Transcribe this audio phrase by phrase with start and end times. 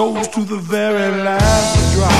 [0.00, 2.10] souls to the very last drop.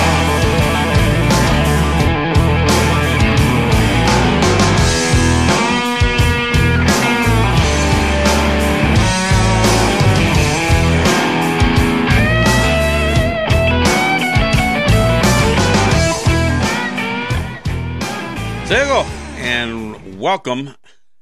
[18.90, 19.06] Go.
[19.38, 20.74] And welcome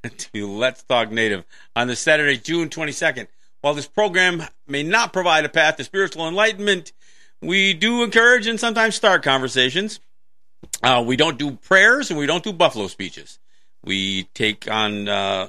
[0.03, 1.45] to Let's Talk Native
[1.77, 3.29] on the Saturday, June 22nd.
[3.61, 6.93] While this program may not provide a path to spiritual enlightenment,
[7.41, 10.01] we do encourage and sometimes start conversations.
[10.83, 13.39] Uh, we don't do prayers and we don't do buffalo speeches.
[13.85, 15.49] We take on uh,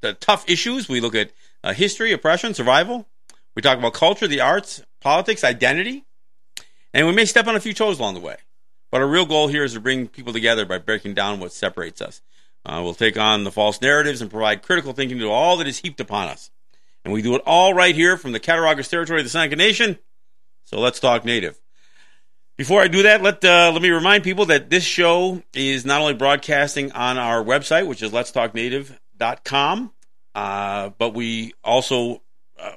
[0.00, 0.88] the tough issues.
[0.88, 1.30] We look at
[1.62, 3.06] uh, history, oppression, survival.
[3.54, 6.04] We talk about culture, the arts, politics, identity.
[6.92, 8.36] And we may step on a few toes along the way.
[8.90, 12.00] But our real goal here is to bring people together by breaking down what separates
[12.00, 12.22] us.
[12.64, 15.78] Uh, we'll take on the false narratives and provide critical thinking to all that is
[15.78, 16.50] heaped upon us.
[17.06, 19.96] And we do it all right here from the Cattaraugus territory of the Seneca Nation.
[20.64, 21.56] So let's talk native.
[22.56, 26.00] Before I do that, let uh, let me remind people that this show is not
[26.00, 29.92] only broadcasting on our website, which is letstalknative.com,
[30.34, 32.22] uh, but we also
[32.58, 32.72] uh,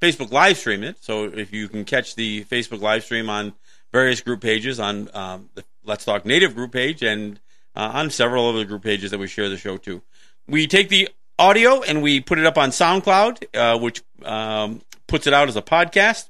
[0.00, 0.96] Facebook live stream it.
[1.04, 3.52] So if you can catch the Facebook live stream on
[3.92, 7.38] various group pages on um, the Let's Talk Native group page and
[7.76, 10.00] uh, on several other group pages that we share the show to.
[10.46, 15.26] We take the audio and we put it up on SoundCloud, uh, which um, puts
[15.26, 16.28] it out as a podcast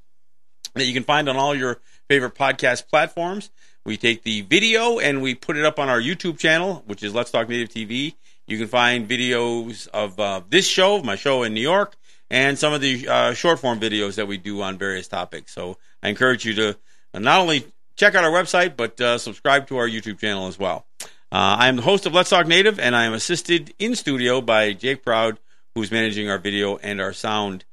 [0.74, 3.50] that you can find on all your favorite podcast platforms.
[3.84, 7.14] We take the video and we put it up on our YouTube channel, which is
[7.14, 8.14] Let's Talk Native TV.
[8.46, 11.96] You can find videos of uh, this show, my show in New York,
[12.30, 15.54] and some of the uh, short form videos that we do on various topics.
[15.54, 16.76] So I encourage you to
[17.14, 17.66] not only
[17.96, 20.86] check out our website, but uh, subscribe to our YouTube channel as well.
[21.30, 24.40] Uh, I am the host of Let's Talk Native, and I am assisted in studio
[24.40, 25.38] by Jake Proud,
[25.74, 27.66] who's managing our video and our sound.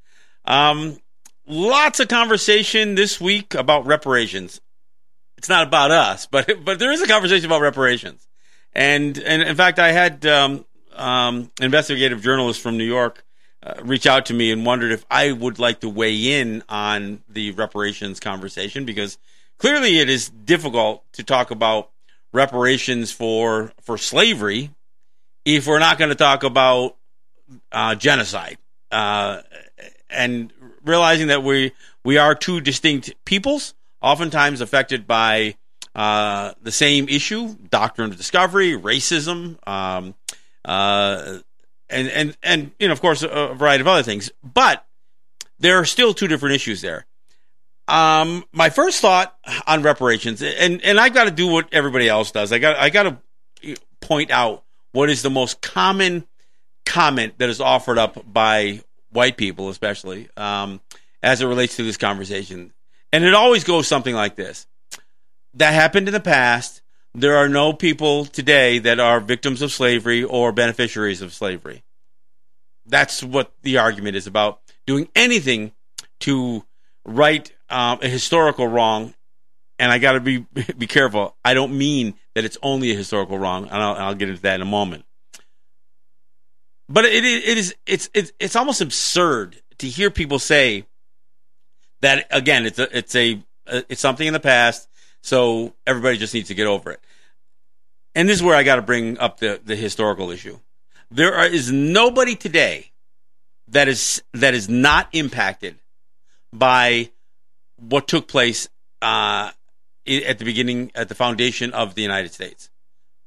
[0.44, 0.98] Um,
[1.48, 4.60] lots of conversation this week about reparations.
[5.38, 8.28] It's not about us, but but there is a conversation about reparations.
[8.74, 13.24] And and in fact, I had um, um, investigative journalists from New York
[13.64, 17.24] uh, reach out to me and wondered if I would like to weigh in on
[17.30, 19.18] the reparations conversation because
[19.60, 21.90] clearly it is difficult to talk about
[22.36, 24.72] reparations for for slavery
[25.46, 26.98] if we're not going to talk about
[27.72, 28.58] uh, genocide
[28.92, 29.42] uh,
[30.10, 30.52] and
[30.84, 31.72] realizing that we
[32.04, 35.56] we are two distinct peoples, oftentimes affected by
[35.94, 40.16] uh, the same issue: doctrine of discovery, racism, um,
[40.64, 41.40] uh,
[41.90, 44.32] and and and you know, of course, a variety of other things.
[44.44, 44.86] But
[45.60, 47.06] there are still two different issues there.
[47.88, 49.36] Um, my first thought
[49.68, 52.52] on reparations, and and I got to do what everybody else does.
[52.52, 56.26] I got I got to point out what is the most common
[56.86, 60.82] comment that is offered up by white people, especially um,
[61.22, 62.74] as it relates to this conversation,
[63.14, 64.66] and it always goes something like this:
[65.54, 66.82] "That happened in the past.
[67.14, 71.84] There are no people today that are victims of slavery or beneficiaries of slavery."
[72.88, 74.62] That's what the argument is about.
[74.86, 75.72] Doing anything
[76.22, 76.66] to
[77.04, 79.14] right um, a historical wrong,
[79.80, 80.40] and I got to be
[80.78, 81.36] be careful.
[81.44, 84.56] I don't mean that it's only a historical wrong, and I'll, I'll get into that
[84.56, 85.06] in a moment.
[86.88, 90.86] But it, it is it's it's it's almost absurd to hear people say
[92.02, 92.66] that again.
[92.66, 94.88] It's a it's a it's something in the past,
[95.22, 97.00] so everybody just needs to get over it.
[98.14, 100.60] And this is where I got to bring up the the historical issue.
[101.10, 102.92] There are, is nobody today
[103.70, 105.80] that is that is not impacted
[106.54, 107.12] by
[107.90, 108.70] what took place
[109.02, 109.52] uh,
[110.08, 112.70] at the beginning, at the foundation of the United States.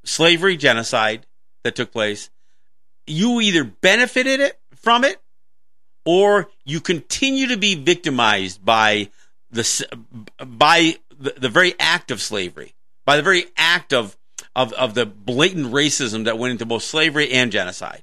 [0.04, 1.26] Slavery, genocide
[1.64, 2.30] that took place.
[3.06, 5.20] You either benefited it from it,
[6.04, 9.10] or you continue to be victimized by
[9.50, 9.86] the
[10.38, 12.74] by the, the very act of slavery,
[13.04, 14.16] by the very act of
[14.54, 18.02] of of the blatant racism that went into both slavery and genocide.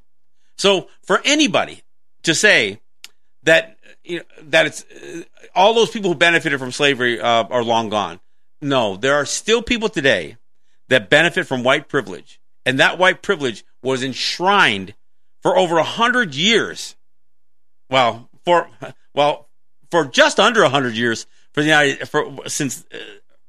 [0.57, 1.83] So for anybody
[2.23, 2.79] to say
[3.43, 3.74] that
[4.05, 5.23] you know, that it's uh,
[5.53, 8.19] all those people who benefited from slavery uh, are long gone.
[8.61, 10.37] No, there are still people today
[10.89, 14.93] that benefit from white privilege, and that white privilege was enshrined
[15.41, 16.95] for over a hundred years.
[17.89, 18.69] Well, for
[19.13, 19.49] well,
[19.91, 22.97] for just under a hundred years for the United for since uh,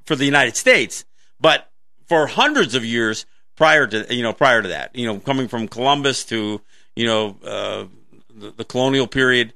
[0.05, 1.05] for the United States,
[1.39, 1.69] but
[2.07, 3.25] for hundreds of years
[3.55, 6.61] prior to you know prior to that, you know, coming from Columbus to
[6.95, 7.85] you know uh,
[8.33, 9.53] the, the colonial period,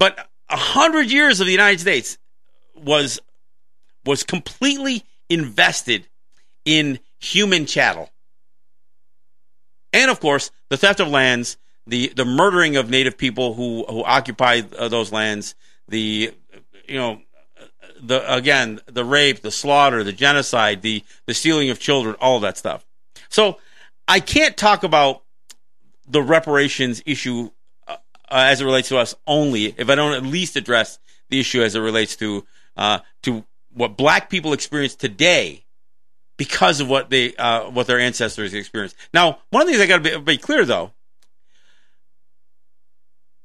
[0.00, 2.18] but a hundred years of the United States
[2.74, 3.20] was
[4.04, 6.08] was completely invested
[6.64, 8.10] in human chattel.
[9.92, 14.02] And of course, the theft of lands, the, the murdering of native people who, who
[14.04, 15.54] occupied uh, those lands,
[15.86, 16.32] the,
[16.88, 17.20] you know,
[18.00, 22.42] the, again, the rape, the slaughter, the genocide, the, the stealing of children, all of
[22.42, 22.86] that stuff.
[23.28, 23.58] So
[24.08, 25.22] I can't talk about
[26.08, 27.50] the reparations issue
[28.30, 30.98] uh, as it relates to us only if I don't at least address
[31.28, 32.46] the issue as it relates to,
[32.76, 35.64] uh, to what black people experience today
[36.40, 38.96] because of what they uh, what their ancestors experienced.
[39.12, 40.92] Now, one of the things I got to be, be, clear though,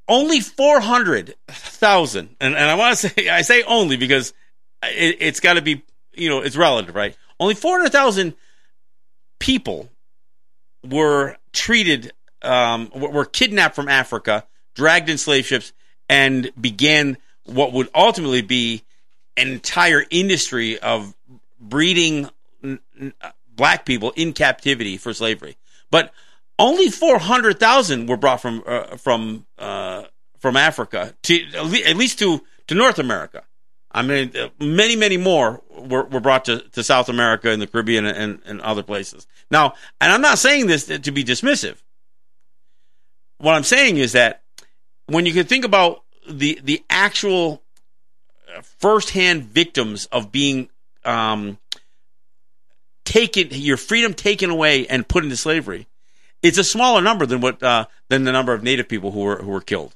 [0.08, 4.34] only four hundred thousand, and, and I want to say I say only because
[4.82, 5.84] it, it's got to be
[6.14, 7.18] you know it's relative, right?
[7.38, 8.34] Only four hundred thousand
[9.40, 9.90] people
[10.90, 14.46] were treated um, were kidnapped from Africa,
[14.76, 15.74] dragged in slave ships,
[16.08, 18.84] and began what would ultimately be
[19.38, 21.14] an entire industry of
[21.60, 22.30] breeding
[23.56, 25.58] black people in captivity for slavery.
[25.92, 26.14] But
[26.58, 30.04] only 400,000 were brought from uh, from uh,
[30.40, 33.44] from Africa to at least to to North America.
[33.92, 38.06] I mean, many, many more were, were brought to, to South America and the Caribbean
[38.06, 39.26] and, and other places.
[39.50, 41.78] Now, and I'm not saying this to be dismissive.
[43.38, 44.44] What I'm saying is that
[45.08, 47.62] when you can think about the the actual
[48.62, 50.70] firsthand victims of being
[51.04, 51.58] um,
[53.04, 55.88] taken, your freedom taken away and put into slavery,
[56.42, 59.38] it's a smaller number than what uh, than the number of Native people who were
[59.38, 59.94] who were killed.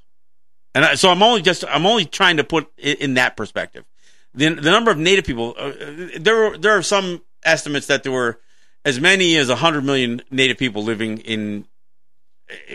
[0.75, 3.85] And I, so I'm only just I'm only trying to put it in that perspective.
[4.33, 5.71] The, the number of Native people uh,
[6.17, 8.39] there were, there are some estimates that there were
[8.85, 11.65] as many as 100 million Native people living in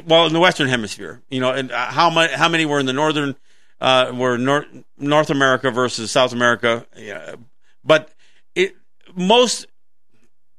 [0.06, 1.22] well in the Western Hemisphere.
[1.30, 3.36] You know, and uh, how many how many were in the northern
[3.80, 4.66] uh, were North
[4.96, 6.86] North America versus South America.
[6.96, 7.36] Yeah.
[7.84, 8.10] But
[8.54, 8.76] it
[9.14, 9.66] most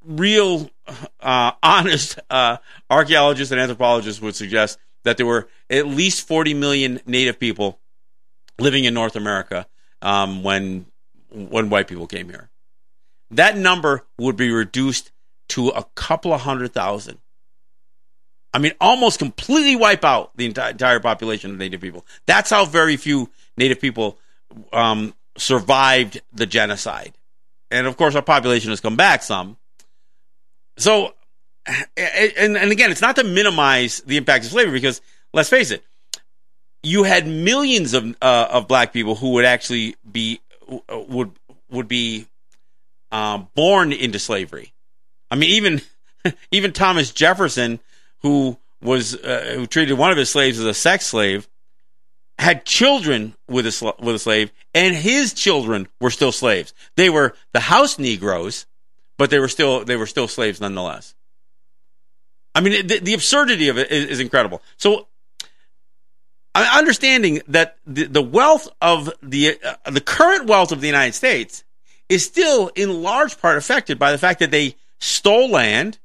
[0.06, 0.70] real
[1.20, 2.58] uh, honest uh,
[2.90, 7.80] archaeologists and anthropologists would suggest that there were at least 40 million native people
[8.60, 9.68] living in North America
[10.02, 10.86] um, when
[11.32, 12.50] when white people came here.
[13.32, 15.12] That number would be reduced
[15.50, 17.20] to a couple of hundred thousand
[18.56, 22.06] I mean, almost completely wipe out the entire population of Native people.
[22.26, 24.18] That's how very few Native people
[24.72, 27.12] um, survived the genocide.
[27.70, 29.58] And of course, our population has come back some.
[30.78, 31.16] So,
[31.98, 35.02] and, and again, it's not to minimize the impact of slavery because
[35.34, 35.84] let's face it,
[36.82, 40.40] you had millions of uh, of black people who would actually be
[40.90, 41.32] would
[41.70, 42.26] would be
[43.12, 44.72] um, born into slavery.
[45.30, 45.82] I mean, even
[46.52, 47.82] even Thomas Jefferson
[48.26, 51.48] who was uh, who treated one of his slaves as a sex slave,
[52.40, 56.74] had children with a sl- with a slave, and his children were still slaves.
[56.96, 58.66] They were the house Negroes,
[59.20, 61.14] but they were still they were still slaves nonetheless.
[62.56, 64.64] I mean, the, the absurdity of it is, is incredible.
[64.78, 65.08] So,
[66.56, 71.64] understanding that the, the wealth of the uh, the current wealth of the United States
[72.10, 76.00] is still in large part affected by the fact that they stole land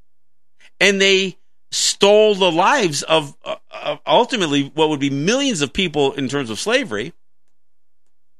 [0.81, 1.39] and they
[1.71, 6.59] stole the lives of, uh, ultimately what would be millions of people in terms of
[6.59, 7.13] slavery.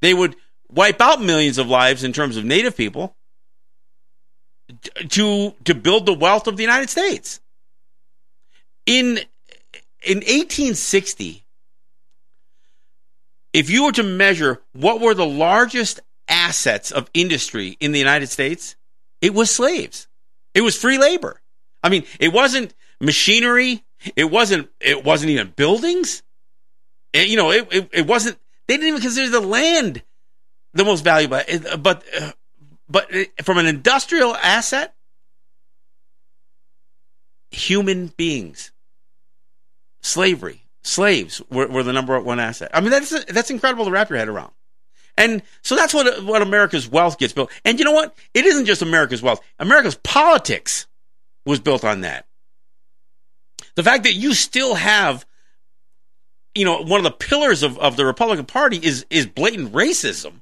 [0.03, 0.37] They would
[0.71, 3.15] wipe out millions of lives in terms of native people
[5.09, 7.41] to to build the wealth of the United States.
[8.87, 9.19] In
[10.03, 11.45] in 1860,
[13.53, 18.29] if you were to measure what were the largest assets of industry in the United
[18.29, 18.77] States,
[19.21, 20.07] it was slaves.
[20.55, 21.41] It was free labor.
[21.83, 23.85] I mean, it wasn't machinery.
[24.17, 24.71] It wasn't.
[24.81, 26.23] It wasn't even buildings.
[27.13, 28.39] It, you know, it, it, it wasn't.
[28.67, 30.03] They didn't even consider the land
[30.75, 31.37] the most valuable.
[31.37, 32.33] Uh, but uh,
[32.89, 34.95] but uh, from an industrial asset,
[37.51, 38.73] human beings,
[40.03, 42.71] slavery, slaves were, were the number one asset.
[42.73, 44.53] I mean, that's that's incredible to wrap your head around.
[45.17, 47.51] And so that's what what America's wealth gets built.
[47.65, 48.17] And you know what?
[48.35, 49.41] It isn't just America's wealth.
[49.59, 50.87] America's politics
[51.45, 52.27] was built on that.
[53.75, 55.25] The fact that you still have,
[56.55, 60.41] you know, one of the pillars of, of the Republican Party is is blatant racism.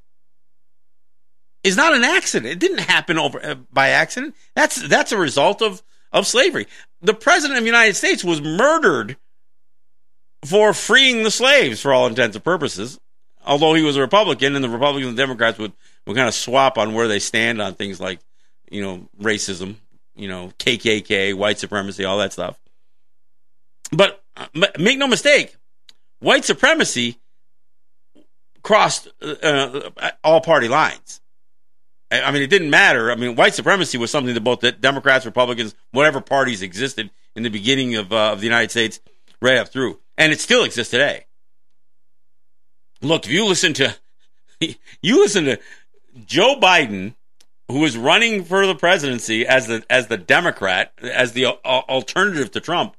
[1.65, 2.53] Is not an accident.
[2.53, 4.35] It didn't happen over uh, by accident.
[4.55, 5.83] That's that's a result of
[6.13, 6.67] of slavery.
[7.03, 9.17] The president of the United States was murdered
[10.45, 12.99] for freeing the slaves for all intents and purposes.
[13.45, 15.73] Although he was a Republican, and the Republicans and Democrats would,
[16.07, 18.21] would kind of swap on where they stand on things like,
[18.71, 19.77] you know, racism,
[20.15, 22.59] you know, KKK, white supremacy, all that stuff.
[23.93, 24.23] But
[24.79, 25.57] make no mistake,
[26.21, 27.19] white supremacy
[28.63, 31.21] crossed uh, uh, all party lines.
[32.11, 33.11] I mean, it didn't matter.
[33.11, 37.43] I mean, white supremacy was something that both the Democrats, Republicans, whatever parties existed in
[37.43, 39.01] the beginning of, uh, of the United States,
[39.41, 41.25] right up through and it still exists today.
[43.01, 43.97] Look, if you listen to
[44.61, 45.59] you listen to
[46.27, 47.15] Joe Biden,
[47.69, 52.61] who is running for the presidency as the as the Democrat, as the alternative to
[52.61, 52.97] Trump.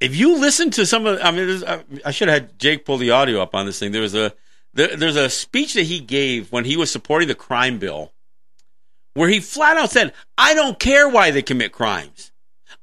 [0.00, 1.62] If you listen to some of, I mean,
[2.04, 3.92] I should have had Jake pull the audio up on this thing.
[3.92, 4.34] There was a
[4.74, 8.12] there, there's a speech that he gave when he was supporting the crime bill,
[9.14, 12.30] where he flat out said, "I don't care why they commit crimes.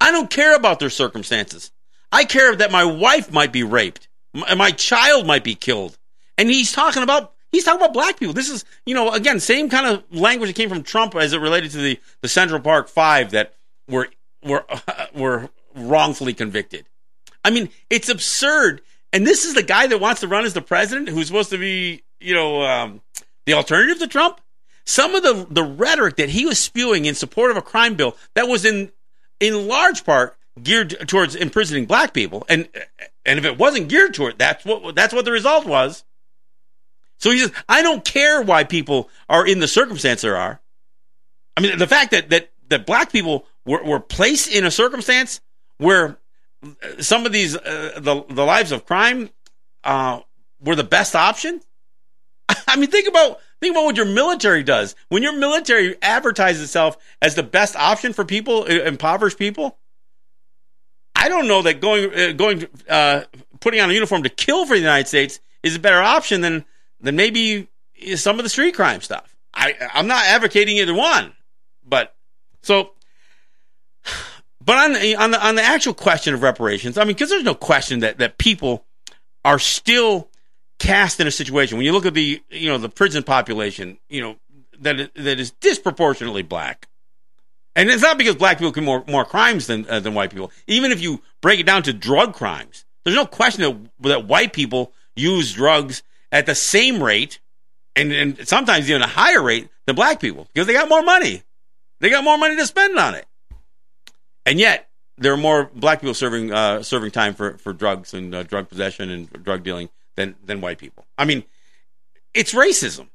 [0.01, 1.71] I don't care about their circumstances.
[2.11, 5.97] I care that my wife might be raped, my, my child might be killed.
[6.37, 8.33] And he's talking about he's talking about black people.
[8.33, 11.39] This is, you know, again, same kind of language that came from Trump as it
[11.39, 13.53] related to the, the Central Park Five that
[13.87, 14.09] were
[14.43, 16.85] were uh, were wrongfully convicted.
[17.43, 18.81] I mean, it's absurd.
[19.11, 21.57] And this is the guy that wants to run as the president, who's supposed to
[21.57, 23.01] be, you know, um,
[23.45, 24.39] the alternative to Trump.
[24.85, 28.17] Some of the the rhetoric that he was spewing in support of a crime bill
[28.33, 28.91] that was in
[29.39, 32.67] in large part geared towards imprisoning black people, and
[33.25, 36.03] and if it wasn't geared toward that's what that's what the result was.
[37.17, 40.59] So he says, I don't care why people are in the circumstance there are.
[41.55, 45.39] I mean, the fact that that that black people were, were placed in a circumstance
[45.77, 46.17] where
[46.99, 49.29] some of these uh, the the lives of crime
[49.83, 50.21] uh,
[50.59, 51.61] were the best option.
[52.67, 54.95] I mean, think about think about what your military does.
[55.09, 59.77] When your military advertises itself as the best option for people, impoverished people,
[61.15, 63.23] I don't know that going uh, going uh,
[63.59, 66.65] putting on a uniform to kill for the United States is a better option than
[66.99, 67.69] than maybe
[68.15, 69.35] some of the street crime stuff.
[69.53, 71.33] I I'm not advocating either one,
[71.85, 72.15] but
[72.61, 72.91] so.
[74.63, 77.43] But on the, on the on the actual question of reparations, I mean, because there's
[77.43, 78.85] no question that that people
[79.43, 80.29] are still
[80.79, 84.21] cast in a situation when you look at the you know the prison population, you
[84.21, 84.35] know
[84.79, 86.87] that that is disproportionately black.
[87.75, 90.51] And it's not because black people commit more, more crimes than, uh, than white people.
[90.67, 94.53] Even if you break it down to drug crimes, there's no question that, that white
[94.53, 97.39] people use drugs at the same rate
[97.95, 101.41] and, and sometimes even a higher rate than black people because they got more money.
[101.99, 103.25] They got more money to spend on it.
[104.45, 108.33] And yet, there are more black people serving uh, serving time for, for drugs and
[108.33, 111.05] uh, drug possession and drug dealing than, than white people.
[111.17, 111.43] I mean,
[112.33, 113.09] it's racism.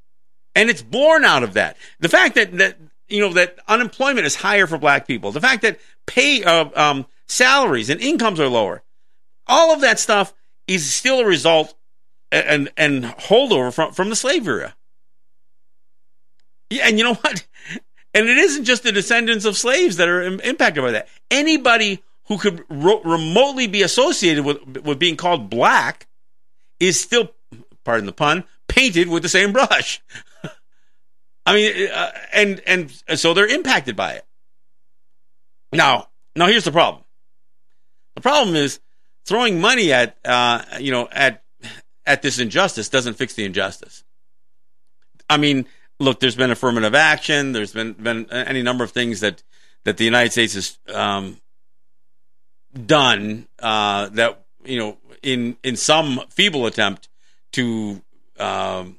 [0.55, 1.77] And it's born out of that.
[2.01, 5.63] The fact that, that you know that unemployment is higher for black people, the fact
[5.63, 8.83] that pay uh, um, salaries and incomes are lower,
[9.47, 10.35] all of that stuff
[10.67, 11.75] is still a result
[12.31, 14.75] and and holdover from from the slave era.
[16.71, 17.47] Yeah, and you know what?
[18.19, 21.07] And it isn't just the descendants of slaves that are Im- impacted by that.
[21.31, 26.09] Anybody who could remotely be associated with with being called black
[26.81, 27.31] is still,
[27.85, 30.03] pardon the pun, painted with the same brush.
[31.47, 34.27] I mean, uh, and and so they're impacted by it.
[35.73, 37.05] Now, now here's the problem.
[38.17, 38.81] The problem is
[39.27, 41.45] throwing money at uh, you know at
[42.05, 44.03] at this injustice doesn't fix the injustice.
[45.31, 45.67] I mean,
[45.99, 47.53] look, there's been affirmative action.
[47.53, 49.43] There's been been any number of things that
[49.85, 51.41] that the United States has um,
[52.87, 57.09] done uh, that you know in in some feeble attempt
[57.53, 58.03] to
[58.39, 58.99] um,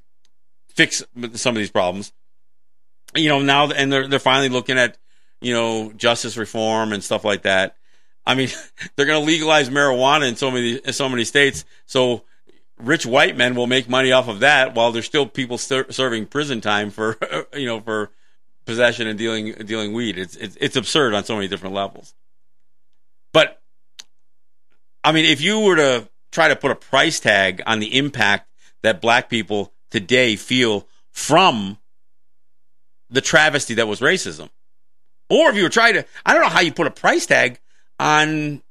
[0.70, 1.04] fix
[1.34, 2.12] some of these problems.
[3.16, 4.98] You know, now and they're they're finally looking at
[5.42, 7.76] you know justice reform and stuff like that.
[8.26, 8.50] I mean,
[8.96, 12.24] they're going to legalize marijuana in so many in so many states, so
[12.80, 16.26] rich white men will make money off of that, while there's still people ser- serving
[16.28, 17.18] prison time for
[17.54, 18.12] you know for
[18.66, 20.18] possession and dealing dealing weed.
[20.18, 22.14] It's, it's it's absurd on so many different levels.
[23.34, 23.62] But
[25.04, 28.50] I mean, if you were to try to put a price tag on the impact
[28.82, 31.78] that black people today feel from
[33.10, 34.50] the travesty that was racism.
[35.30, 37.60] Or if you were trying to, I don't know how you put a price tag
[38.00, 38.62] on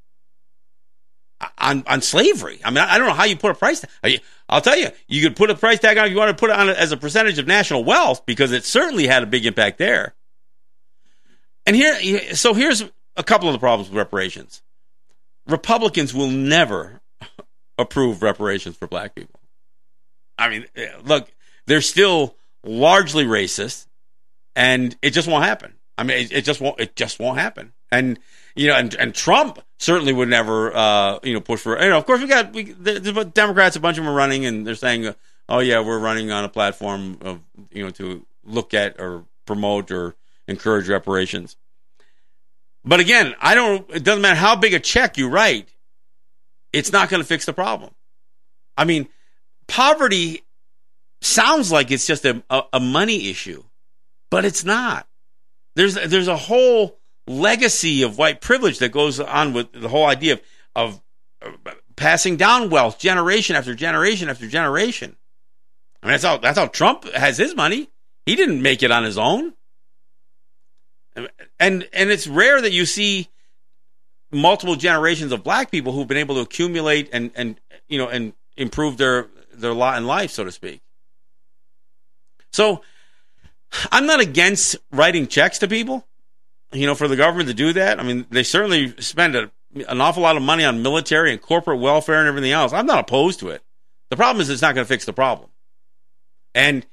[1.57, 2.59] on on slavery.
[2.63, 4.21] I mean, I don't know how you put a price tag.
[4.47, 6.49] I'll tell you, you could put a price tag on if you want to put
[6.49, 9.77] it on as a percentage of national wealth because it certainly had a big impact
[9.77, 10.15] there.
[11.65, 12.83] And here, so here's
[13.15, 14.63] a couple of the problems with reparations.
[15.47, 17.01] Republicans will never
[17.77, 19.39] approve reparations for black people.
[20.37, 21.29] I mean, eh, look,
[21.67, 23.85] they're still largely racist,
[24.55, 25.75] and it just won't happen.
[25.97, 26.79] I mean, it, it just won't.
[26.79, 27.73] It just won't happen.
[27.91, 28.19] And
[28.55, 31.81] you know, and and Trump certainly would never, uh, you know, push for.
[31.81, 33.75] You know, of course, we got we, the, the Democrats.
[33.75, 35.13] A bunch of them are running, and they're saying,
[35.47, 37.39] "Oh yeah, we're running on a platform of
[37.71, 40.15] you know to look at or promote or
[40.47, 41.55] encourage reparations."
[42.85, 43.89] But again, I don't.
[43.89, 45.69] It doesn't matter how big a check you write
[46.73, 47.91] it's not going to fix the problem.
[48.77, 49.07] I mean,
[49.67, 50.43] poverty
[51.21, 53.63] sounds like it's just a, a, a, money issue,
[54.29, 55.07] but it's not.
[55.75, 56.98] There's there's a whole
[57.29, 60.39] legacy of white privilege that goes on with the whole idea
[60.75, 60.99] of,
[61.41, 61.59] of
[61.95, 65.15] passing down wealth generation after generation after generation.
[66.01, 67.89] I mean, that's how that's how Trump has his money.
[68.25, 69.53] He didn't make it on his own.
[71.59, 73.29] And and it's rare that you see
[74.31, 78.33] multiple generations of black people who've been able to accumulate and and you know and
[78.57, 80.81] improve their their lot in life, so to speak.
[82.51, 82.81] So
[83.91, 86.07] I'm not against writing checks to people,
[86.71, 87.99] you know, for the government to do that.
[87.99, 89.51] I mean, they certainly spend a,
[89.87, 92.73] an awful lot of money on military and corporate welfare and everything else.
[92.73, 93.63] I'm not opposed to it.
[94.09, 95.49] The problem is it's not going to fix the problem.
[96.55, 96.85] And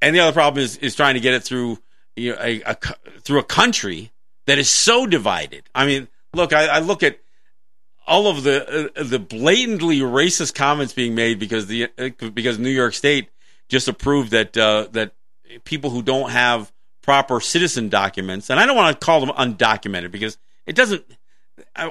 [0.00, 1.78] and the other problem is is trying to get it through
[2.16, 2.76] you know, a, a
[3.20, 4.12] through a country
[4.46, 5.64] that is so divided.
[5.74, 7.18] I mean, look, I, I look at
[8.06, 12.70] all of the uh, the blatantly racist comments being made because the uh, because New
[12.70, 13.28] York State
[13.68, 15.12] just approved that uh, that
[15.64, 16.72] people who don't have
[17.08, 21.02] proper citizen documents, and I don't want to call them undocumented because it doesn't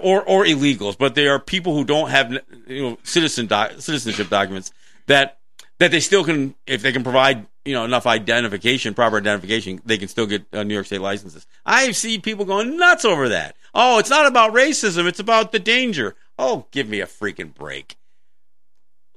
[0.04, 2.32] or or illegals, but they are people who don't have
[2.68, 3.50] you know citizen
[3.80, 4.72] citizenship documents
[5.08, 5.40] that
[5.80, 9.98] that they still can if they can provide you know enough identification, proper identification, they
[9.98, 11.48] can still get uh, New York State licenses.
[11.66, 13.56] I see people going nuts over that.
[13.74, 16.16] Oh, it's not about racism; it's about the danger.
[16.38, 17.96] Oh, give me a freaking break.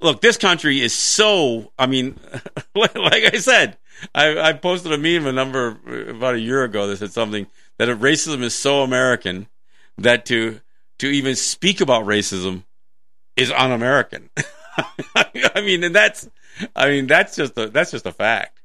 [0.01, 1.71] Look, this country is so.
[1.77, 2.19] I mean,
[2.75, 2.95] like
[3.35, 3.77] I said,
[4.15, 5.77] I, I posted a meme a number
[6.09, 9.47] about a year ago that said something that racism is so American
[9.97, 10.61] that to
[10.99, 12.63] to even speak about racism
[13.35, 14.29] is un-American.
[15.15, 16.29] I mean, and that's
[16.75, 18.59] I mean, that's just a that's just a fact.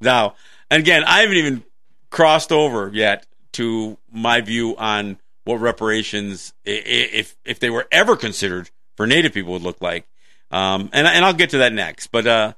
[0.00, 0.34] Now,
[0.70, 1.64] and again, I haven't even
[2.10, 8.70] crossed over yet to my view on what reparations, if if they were ever considered
[8.96, 10.06] for Native people, would look like.
[10.50, 12.08] Um, and and I'll get to that next.
[12.08, 12.52] But uh,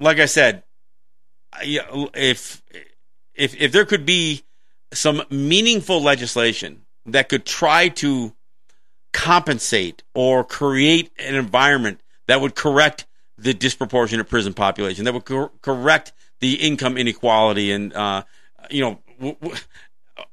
[0.00, 0.64] like I said,
[1.62, 2.62] if
[3.34, 4.42] if if there could be
[4.92, 8.34] some meaningful legislation that could try to
[9.12, 13.06] compensate or create an environment that would correct
[13.38, 18.22] the disproportionate prison population, that would cor- correct the income inequality and, uh,
[18.70, 19.60] you know, w- w-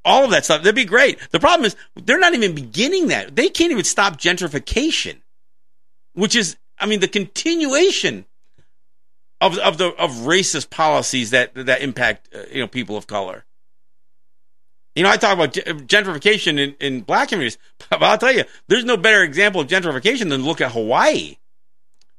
[0.03, 0.61] all of that stuff.
[0.61, 1.19] That'd be great.
[1.31, 3.35] The problem is they're not even beginning that.
[3.35, 5.21] They can't even stop gentrification,
[6.13, 8.25] which is, I mean, the continuation
[9.41, 13.45] of of the of racist policies that that impact uh, you know people of color.
[14.95, 18.83] You know, I talk about gentrification in, in black communities, but I'll tell you, there's
[18.83, 21.37] no better example of gentrification than look at Hawaii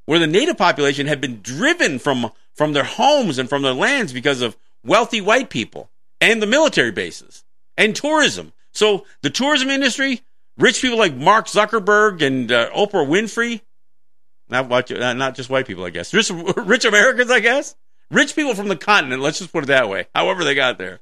[0.09, 4.11] where the native population had been driven from, from their homes and from their lands
[4.11, 7.45] because of wealthy white people and the military bases
[7.77, 8.55] and tourism.
[8.73, 10.23] So the tourism industry,
[10.57, 13.61] rich people like Mark Zuckerberg and uh, Oprah Winfrey,
[14.51, 14.69] not,
[15.17, 17.75] not just white people, I guess, rich, rich Americans, I guess,
[18.11, 21.01] rich people from the continent, let's just put it that way, however they got there,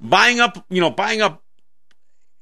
[0.00, 1.42] buying up, you know, buying up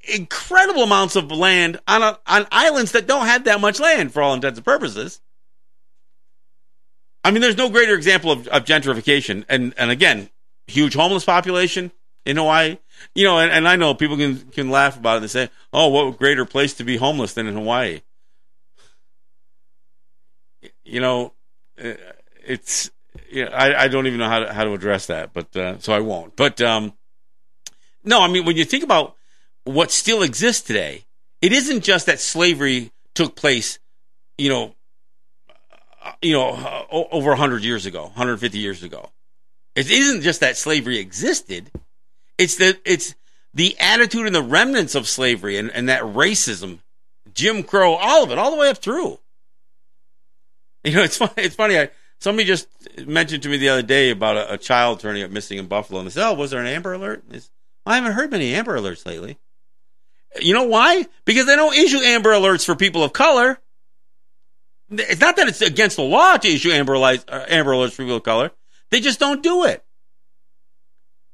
[0.03, 4.23] incredible amounts of land on a, on islands that don't have that much land for
[4.23, 5.21] all intents and purposes.
[7.23, 9.45] I mean, there's no greater example of, of gentrification.
[9.49, 10.31] And, and again,
[10.67, 11.93] huge homeless population
[12.25, 12.79] in Hawaii.
[13.15, 15.89] You know, and, and I know people can, can laugh about it and say, oh,
[15.89, 18.01] what greater place to be homeless than in Hawaii?
[20.91, 21.33] You know,
[21.83, 21.93] uh,
[22.45, 22.91] it's
[23.31, 25.93] yeah, I, I don't even know how to how to address that, but uh, so
[25.93, 26.35] I won't.
[26.35, 26.95] But um,
[28.03, 29.15] no, I mean when you think about
[29.63, 31.05] what still exists today,
[31.41, 33.79] it isn't just that slavery took place,
[34.37, 34.75] you know,
[36.05, 39.11] uh, you know, uh, over hundred years ago, 150 years ago.
[39.77, 41.71] It isn't just that slavery existed;
[42.37, 43.15] it's that it's
[43.55, 46.81] the attitude and the remnants of slavery and, and that racism,
[47.33, 49.21] Jim Crow, all of it, all the way up through.
[50.83, 51.33] You know, it's funny.
[51.37, 51.79] It's funny.
[51.79, 51.91] I,
[52.21, 52.67] somebody just
[53.07, 56.01] mentioned to me the other day about a, a, child turning up missing in Buffalo,
[56.01, 57.23] and they said, "Oh, was there an Amber Alert?"
[57.85, 59.39] I haven't heard many Amber Alerts lately.
[60.41, 61.07] You know why?
[61.25, 63.59] Because they don't issue Amber Alerts for people of color.
[64.91, 68.03] It's not that it's against the law to issue Amber, Alerts, uh, Amber Alerts for
[68.03, 68.51] people of color.
[68.91, 69.85] They just don't do it.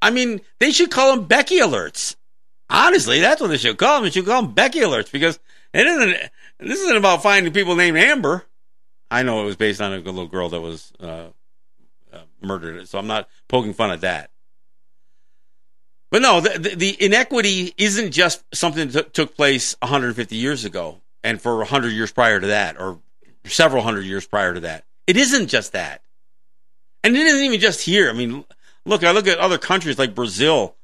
[0.03, 2.17] I mean, they should call them Becky Alerts.
[2.69, 4.05] Honestly, that's what they should call them.
[4.05, 5.39] They should call them Becky Alerts because
[5.73, 6.31] it isn't.
[6.59, 8.46] This isn't about finding people named Amber.
[9.11, 11.29] I know it was based on a little girl that was uh,
[12.13, 14.31] uh, murdered, so I'm not poking fun at that.
[16.11, 21.01] But no, the, the, the inequity isn't just something that took place 150 years ago
[21.25, 23.01] and for 100 years prior to that, or
[23.45, 24.85] several hundred years prior to that.
[25.07, 26.03] It isn't just that.
[27.03, 28.11] And it isn't even just here.
[28.11, 28.45] I mean,
[28.85, 30.75] look, I look at other countries like Brazil.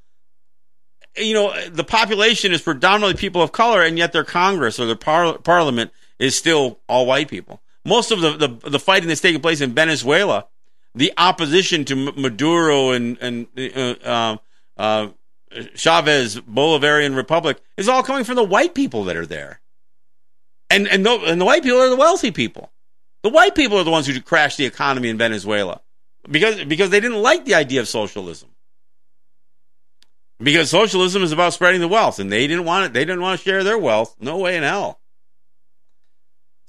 [1.17, 4.97] You know, the population is predominantly people of color, and yet their Congress or their
[4.97, 9.41] par- parliament is still all white people most of the, the, the fighting that's taking
[9.41, 10.47] place in Venezuela,
[10.95, 14.37] the opposition to Maduro and and uh, uh,
[14.77, 15.09] uh,
[15.75, 19.61] Chavez Bolivarian Republic is all coming from the white people that are there,
[20.71, 22.71] and and the, and the white people are the wealthy people.
[23.23, 25.81] The white people are the ones who crashed the economy in Venezuela
[26.29, 28.51] because because they didn't like the idea of socialism.
[30.39, 32.93] Because socialism is about spreading the wealth, and they didn't want it.
[32.93, 34.17] They didn't want to share their wealth.
[34.19, 35.01] No way in hell.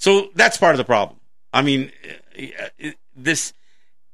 [0.03, 1.17] So that's part of the problem.
[1.53, 1.89] I mean,
[3.15, 3.53] this,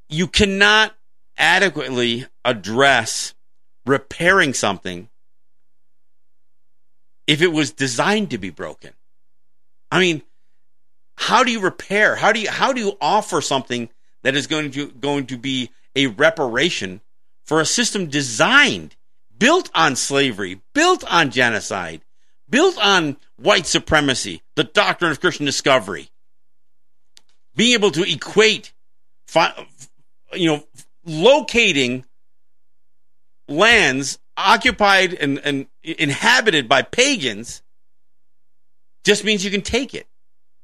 [0.08, 0.96] you cannot
[1.36, 3.34] adequately address
[3.88, 5.10] repairing something
[7.26, 8.94] if it was designed to be broken.
[9.92, 10.22] I mean,
[11.16, 12.16] how do you repair?
[12.16, 13.90] How do you how do you offer something
[14.22, 17.02] that is going to going to be a reparation
[17.46, 18.96] for a system designed,
[19.36, 22.02] built on slavery, built on genocide,
[22.50, 26.10] built on white supremacy, the doctrine of Christian discovery,
[27.56, 28.74] being able to equate,
[30.34, 30.64] you know,
[31.06, 32.06] locating
[33.48, 37.62] lands occupied and, and inhabited by pagans
[39.04, 40.08] just means you can take it.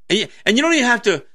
[0.09, 1.25] And you, and you don't even have to,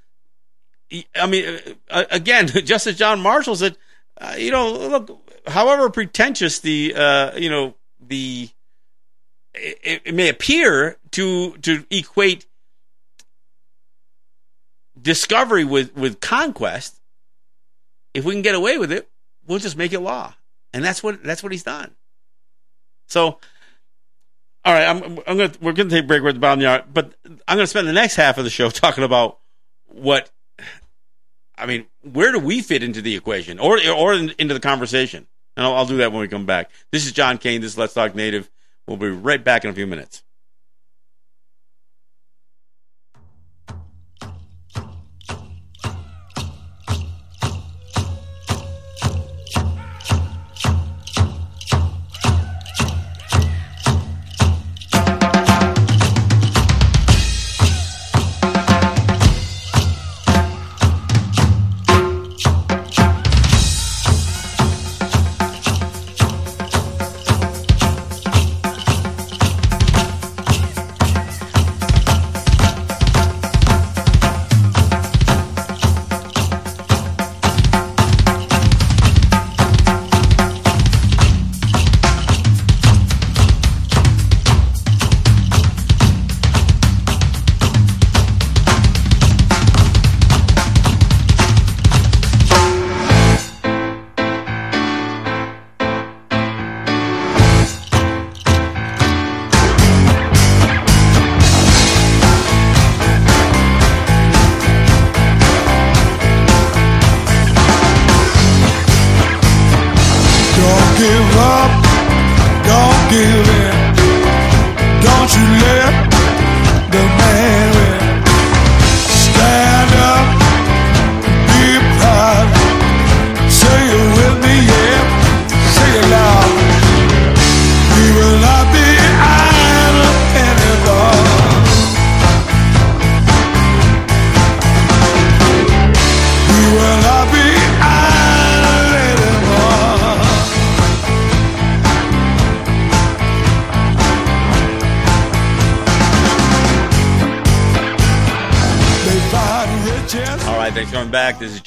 [1.14, 1.58] I mean,
[1.88, 3.76] uh, again, just as John Marshall said,
[4.20, 8.48] uh, you know, look, however pretentious the, uh, you know, the
[9.54, 12.46] it, it may appear to to equate
[15.00, 16.96] discovery with with conquest.
[18.12, 19.08] If we can get away with it,
[19.46, 20.34] we'll just make it law,
[20.72, 21.94] and that's what that's what he's done.
[23.06, 23.38] So,
[24.64, 27.14] all right, I'm, I'm gonna we're gonna take a break with the bottom yard, but
[27.24, 29.38] I'm gonna spend the next half of the show talking about
[29.86, 30.30] what
[31.56, 31.86] I mean.
[32.02, 35.26] Where do we fit into the equation, or or into the conversation?
[35.56, 36.70] And I'll, I'll do that when we come back.
[36.92, 37.60] This is John Kane.
[37.60, 38.48] This is Let's Talk Native.
[38.86, 40.22] We'll be right back in a few minutes.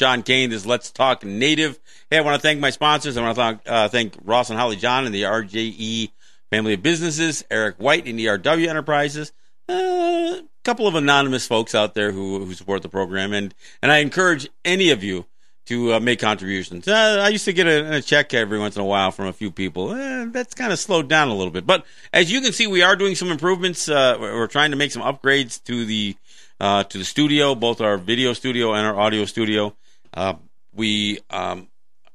[0.03, 0.49] John Kane.
[0.49, 1.79] This is Let's Talk Native.
[2.09, 3.15] Hey, I want to thank my sponsors.
[3.15, 6.11] I want to thank, uh, thank Ross and Holly John and the RJE
[6.49, 9.31] family of businesses, Eric White and ERW Enterprises,
[9.69, 13.31] a uh, couple of anonymous folks out there who, who support the program.
[13.31, 15.25] And, and I encourage any of you
[15.67, 16.85] to uh, make contributions.
[16.85, 19.33] Uh, I used to get a, a, check every once in a while from a
[19.33, 19.93] few people.
[19.93, 21.65] Eh, that's kind of slowed down a little bit.
[21.65, 23.87] But as you can see, we are doing some improvements.
[23.87, 26.17] Uh, we're trying to make some upgrades to the
[26.59, 29.73] uh, to the studio, both our video studio and our audio studio.
[30.13, 30.35] Uh,
[30.73, 31.67] we um,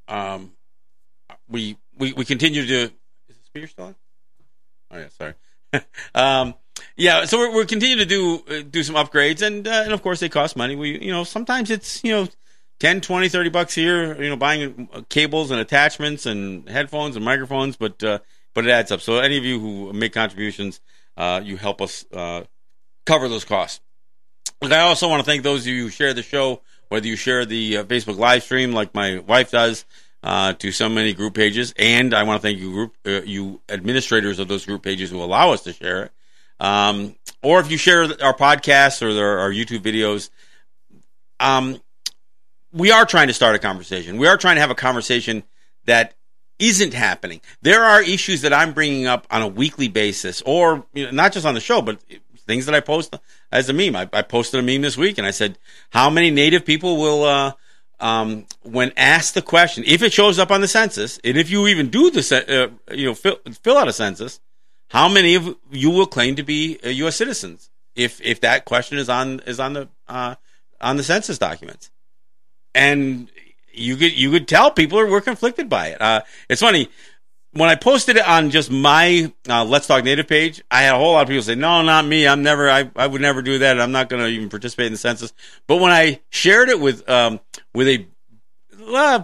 [0.07, 0.53] um,
[1.49, 2.83] we we we continue to.
[2.85, 2.91] Is
[3.29, 3.97] the speaker still on?
[4.91, 5.35] Oh yeah, sorry.
[6.15, 6.55] um,
[6.97, 10.03] yeah, so we're, we're continuing to do uh, do some upgrades, and uh, and of
[10.03, 10.77] course they cost money.
[10.77, 12.29] We you know sometimes it's you know
[12.81, 17.77] 10, 20, 30 bucks here, you know, buying cables and attachments and headphones and microphones,
[17.77, 18.21] but uh,
[18.55, 19.01] but it adds up.
[19.01, 20.81] So any of you who make contributions,
[21.17, 22.45] uh, you help us uh,
[23.05, 23.81] cover those costs.
[24.63, 27.17] And I also want to thank those of you who share the show, whether you
[27.17, 29.85] share the uh, Facebook live stream like my wife does
[30.23, 33.61] uh, to so many group pages, and I want to thank you group uh, you
[33.69, 36.13] administrators of those group pages who allow us to share it.
[36.61, 40.31] Um, or if you share our podcasts or our YouTube videos,
[41.39, 41.81] um,
[42.73, 44.19] we are trying to start a conversation.
[44.19, 45.45] We are trying to have a conversation
[45.85, 46.15] that
[46.59, 47.41] isn't happening.
[47.63, 51.33] There are issues that I'm bringing up on a weekly basis, or you know, not
[51.33, 52.01] just on the show, but
[52.49, 53.17] things that I post
[53.53, 53.95] as a meme.
[53.95, 55.59] I, I, posted a meme this week, and I said,
[55.91, 57.53] "How many Native people will, uh,
[58.01, 61.69] um, when asked the question, if it shows up on the census, and if you
[61.69, 64.41] even do the, uh, you know, fill, fill out a census,
[64.89, 67.15] how many of you will claim to be U.S.
[67.15, 70.35] Uh, citizens if if that question is on is on the uh,
[70.81, 71.93] on the census documents?"
[72.75, 73.29] and
[73.73, 76.01] you could you could tell people are were conflicted by it.
[76.01, 76.89] Uh, it's funny
[77.53, 80.63] when I posted it on just my uh, Let's Talk Native page.
[80.71, 82.27] I had a whole lot of people say, "No, not me.
[82.27, 82.71] I'm never.
[82.71, 83.81] I, I would never do that.
[83.81, 85.33] I'm not going to even participate in the census."
[85.67, 87.41] But when I shared it with um,
[87.75, 88.07] with a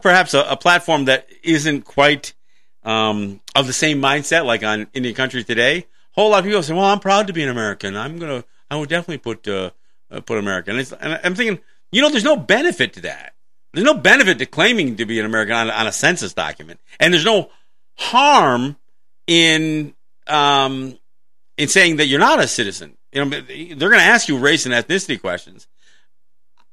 [0.01, 2.35] perhaps a, a, platform that isn't quite
[2.83, 6.63] um, of the same mindset, like on Indian Country Today, a whole lot of people
[6.63, 7.97] say, "Well, I'm proud to be an American.
[7.97, 8.45] I'm gonna.
[8.71, 9.71] I would definitely put uh,
[10.11, 11.61] uh put American." And, and I'm thinking,
[11.93, 13.35] you know, there's no benefit to that.
[13.75, 17.13] There's no benefit to claiming to be an American on, on a census document, and
[17.13, 17.51] there's no
[17.97, 18.77] harm
[19.27, 19.95] in
[20.27, 20.99] um,
[21.57, 22.97] in saying that you're not a citizen.
[23.13, 25.69] You know, they're going to ask you race and ethnicity questions.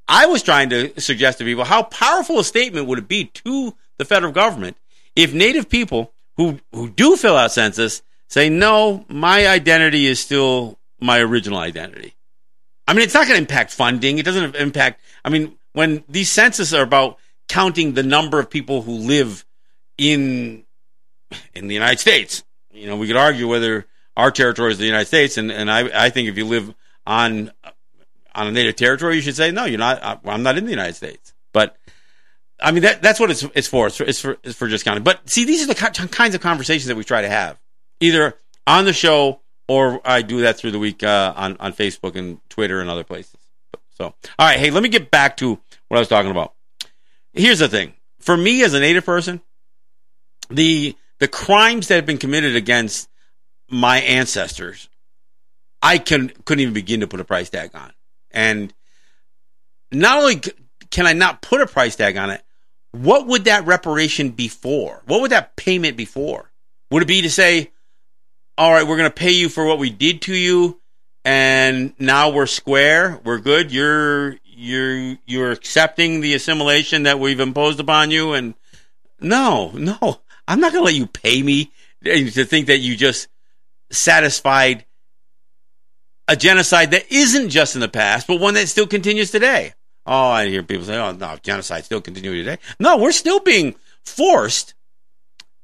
[0.07, 3.75] I was trying to suggest to people how powerful a statement would it be to
[3.97, 4.75] the federal government
[5.15, 10.79] if Native people who who do fill out census say no, my identity is still
[10.99, 12.15] my original identity.
[12.87, 14.17] I mean, it's not going to impact funding.
[14.17, 15.01] It doesn't impact.
[15.23, 19.45] I mean, when these censuses are about counting the number of people who live
[19.97, 20.63] in
[21.53, 22.43] in the United States.
[22.71, 26.05] You know, we could argue whether our territory is the United States, and, and I,
[26.05, 26.73] I think if you live
[27.05, 27.51] on
[28.33, 30.21] on a native territory, you should say no, you're not.
[30.25, 31.33] I'm not in the United States.
[31.53, 31.75] But
[32.61, 33.87] I mean, that that's what it's it's for.
[33.87, 35.03] It's for it's for, it's for just counting.
[35.03, 37.59] But see, these are the kinds of conversations that we try to have,
[37.99, 38.35] either
[38.67, 42.39] on the show or I do that through the week uh, on on Facebook and
[42.49, 43.37] Twitter and other places.
[43.97, 46.53] So, all right, hey, let me get back to what I was talking about.
[47.33, 49.41] Here's the thing: for me as a Native person,
[50.49, 53.07] the the crimes that have been committed against
[53.69, 54.89] my ancestors,
[55.79, 57.93] I can couldn't even begin to put a price tag on.
[58.31, 58.73] And
[59.91, 60.41] not only
[60.89, 62.43] can I not put a price tag on it,
[62.91, 65.03] what would that reparation be for?
[65.05, 66.51] What would that payment be for?
[66.89, 67.71] Would it be to say,
[68.57, 70.81] all right, we're going to pay you for what we did to you,
[71.23, 73.21] and now we're square.
[73.23, 73.71] We're good.
[73.71, 78.33] You're you're you're accepting the assimilation that we've imposed upon you.
[78.33, 78.55] And
[79.19, 81.71] no, no, I'm not going to let you pay me
[82.03, 83.29] to think that you just
[83.89, 84.83] satisfied
[86.27, 89.73] a genocide that isn't just in the past, but one that still continues today.
[90.05, 93.75] Oh, I hear people say, "Oh no, genocide still continuing today." No, we're still being
[94.03, 94.73] forced.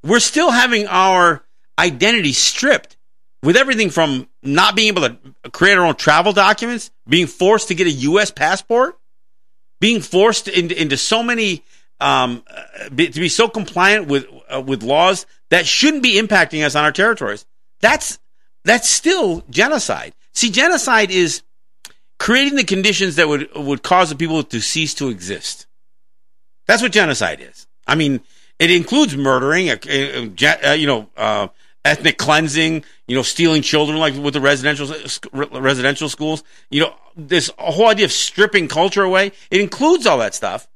[0.04, 1.44] We're still having our
[1.78, 2.96] identity stripped
[3.44, 5.18] with everything from not being able to
[5.52, 8.32] create our own travel documents, being forced to get a U.S.
[8.32, 8.98] passport,
[9.82, 11.66] being forced into, into so many
[12.00, 16.66] um, uh, be, to be so compliant with uh, with laws that shouldn't be impacting
[16.66, 17.46] us on our territories.
[17.82, 18.20] That's
[18.64, 20.14] that's still genocide.
[20.34, 21.42] See, genocide is
[22.20, 25.68] creating the conditions that would would cause the people to cease to exist.
[26.68, 27.68] That's what genocide is.
[27.88, 28.22] I mean,
[28.60, 29.78] it includes murdering, uh,
[30.68, 31.48] uh, you know, uh,
[31.86, 34.94] ethnic cleansing, you know, stealing children like with the residential
[35.32, 36.44] residential schools.
[36.70, 39.32] You know, this whole idea of stripping culture away.
[39.50, 40.68] It includes all that stuff,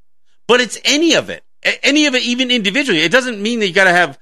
[0.47, 3.01] but it's any of it, any of it, even individually.
[3.01, 4.19] It doesn't mean that you got to have.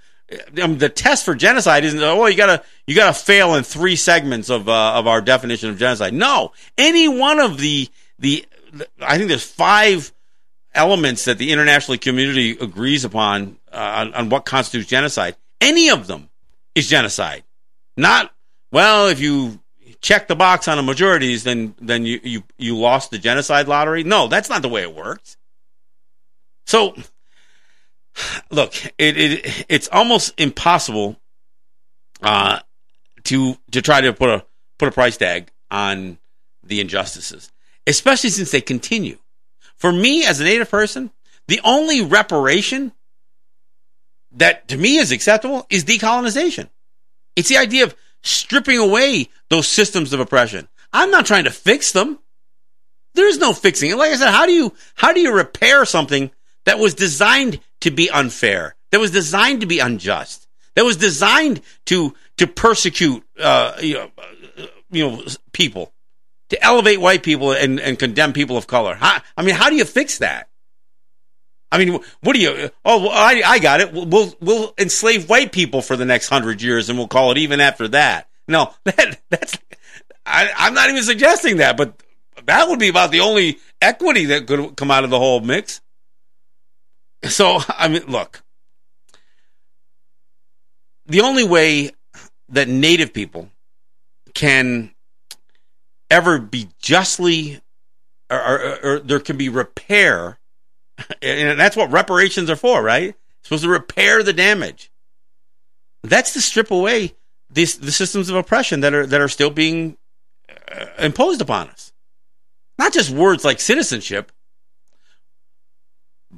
[0.61, 3.95] I mean, the test for genocide isn't oh you gotta you gotta fail in three
[3.95, 6.13] segments of uh, of our definition of genocide.
[6.13, 8.45] No, any one of the the
[9.01, 10.11] I think there's five
[10.73, 16.07] elements that the international community agrees upon uh, on, on what constitutes genocide, any of
[16.07, 16.29] them
[16.75, 17.43] is genocide.
[17.97, 18.31] Not
[18.71, 19.59] well, if you
[20.01, 24.03] check the box on the majorities, then then you you you lost the genocide lottery.
[24.03, 25.37] No, that's not the way it works.
[26.65, 26.95] So,
[28.51, 31.19] look, it, it it's almost impossible
[32.21, 32.59] uh,
[33.25, 34.45] to to try to put a
[34.77, 36.17] put a price tag on
[36.63, 37.51] the injustices,
[37.87, 39.17] especially since they continue.
[39.75, 41.11] For me, as a Native person,
[41.47, 42.91] the only reparation
[44.31, 46.69] that to me is acceptable is decolonization.
[47.35, 50.67] It's the idea of stripping away those systems of oppression.
[50.91, 52.19] I'm not trying to fix them.
[53.15, 53.97] There's no fixing it.
[53.97, 56.31] Like I said, how do you how do you repair something
[56.65, 61.61] that was designed to be unfair, that was designed to be unjust, that was designed
[61.85, 65.93] to to persecute uh, you know uh, you know people,
[66.49, 68.95] to elevate white people and, and condemn people of color?
[68.95, 70.49] How, I mean, how do you fix that?
[71.71, 72.71] I mean, what do you?
[72.83, 73.93] Oh, I, I got it.
[73.93, 77.61] We'll we'll enslave white people for the next hundred years, and we'll call it even
[77.61, 78.27] after that.
[78.47, 79.57] No, that that's.
[80.25, 82.01] I, I'm not even suggesting that, but
[82.45, 85.81] that would be about the only equity that could come out of the whole mix.
[87.23, 88.41] So, I mean, look,
[91.05, 91.91] the only way
[92.49, 93.49] that Native people
[94.33, 94.91] can
[96.09, 97.61] ever be justly,
[98.29, 100.39] or, or, or there can be repair
[101.21, 103.09] and that's what reparations are for, right?
[103.09, 104.91] It's supposed to repair the damage.
[106.03, 107.15] That's to strip away
[107.49, 109.97] these the systems of oppression that are that are still being
[110.71, 111.91] uh, imposed upon us.
[112.77, 114.31] Not just words like citizenship,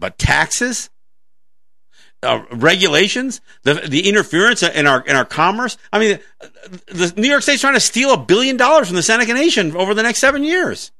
[0.02, 0.90] but taxes,
[2.24, 5.78] uh, regulations, the the interference in our in our commerce.
[5.94, 6.20] I mean,
[6.88, 9.94] the New York State's trying to steal a billion dollars from the Seneca Nation over
[9.94, 10.92] the next seven years.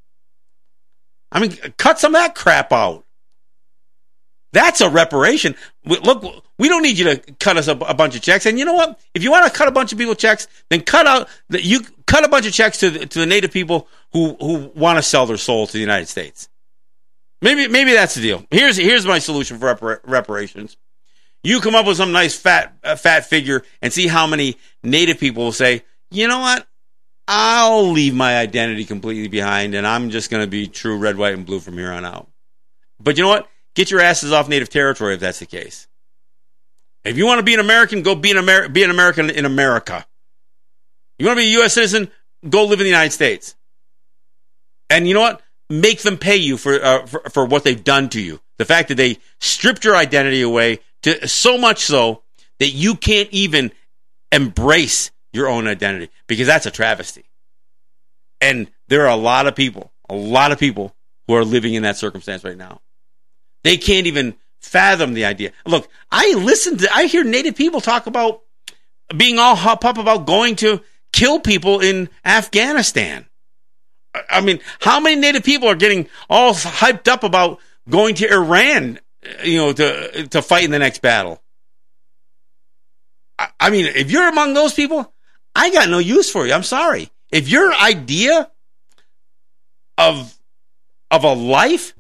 [1.32, 3.04] I mean, cut some of that crap out.
[4.54, 5.56] That's a reparation.
[5.86, 6.24] Look,
[6.60, 8.46] we don't need you to cut us a, a, bunch of checks.
[8.46, 9.00] And you know what?
[9.14, 11.82] If you want to cut a bunch of people checks, then cut out that you
[12.06, 15.04] cut a bunch of checks to the, to the native people who who want to
[15.04, 16.50] sell their soul to the United States.
[17.42, 18.46] Maybe maybe that's the deal.
[18.52, 20.78] Here's here's my solution for repar- reparations.
[21.44, 25.20] You come up with some nice fat uh, fat figure and see how many native
[25.20, 26.68] people will say, "You know what?
[27.28, 31.34] I'll leave my identity completely behind and I'm just going to be true red, white
[31.34, 32.30] and blue from here on out."
[33.00, 33.48] But you know what?
[33.74, 35.88] Get your asses off native territory if that's the case.
[37.04, 39.46] If you want to be an American, go be an, Amer- be an American in
[39.46, 40.06] America.
[41.18, 41.74] You want to be a U.S.
[41.74, 42.12] citizen,
[42.48, 43.56] go live in the United States.
[44.90, 45.42] And you know what?
[45.72, 48.42] Make them pay you for, uh, for, for what they've done to you.
[48.58, 52.24] The fact that they stripped your identity away to so much so
[52.60, 53.72] that you can't even
[54.32, 57.24] embrace your own identity because that's a travesty.
[58.40, 60.96] And there are a lot of people, a lot of people
[61.28, 62.82] who are living in that circumstance right now.
[63.64, 65.52] They can't even fathom the idea.
[65.66, 68.42] Look, I listen to, I hear Native people talk about
[69.16, 70.82] being all hop up about going to
[71.14, 73.26] kill people in Afghanistan.
[74.30, 79.00] I mean, how many Native people are getting all hyped up about going to Iran,
[79.44, 81.42] you know, to to fight in the next battle?
[83.40, 85.14] I, I mean, if you're among those people,
[85.56, 86.54] I got no use for you.
[86.54, 87.10] I'm sorry.
[87.32, 88.52] If your idea
[89.98, 90.38] of
[91.10, 91.94] of a life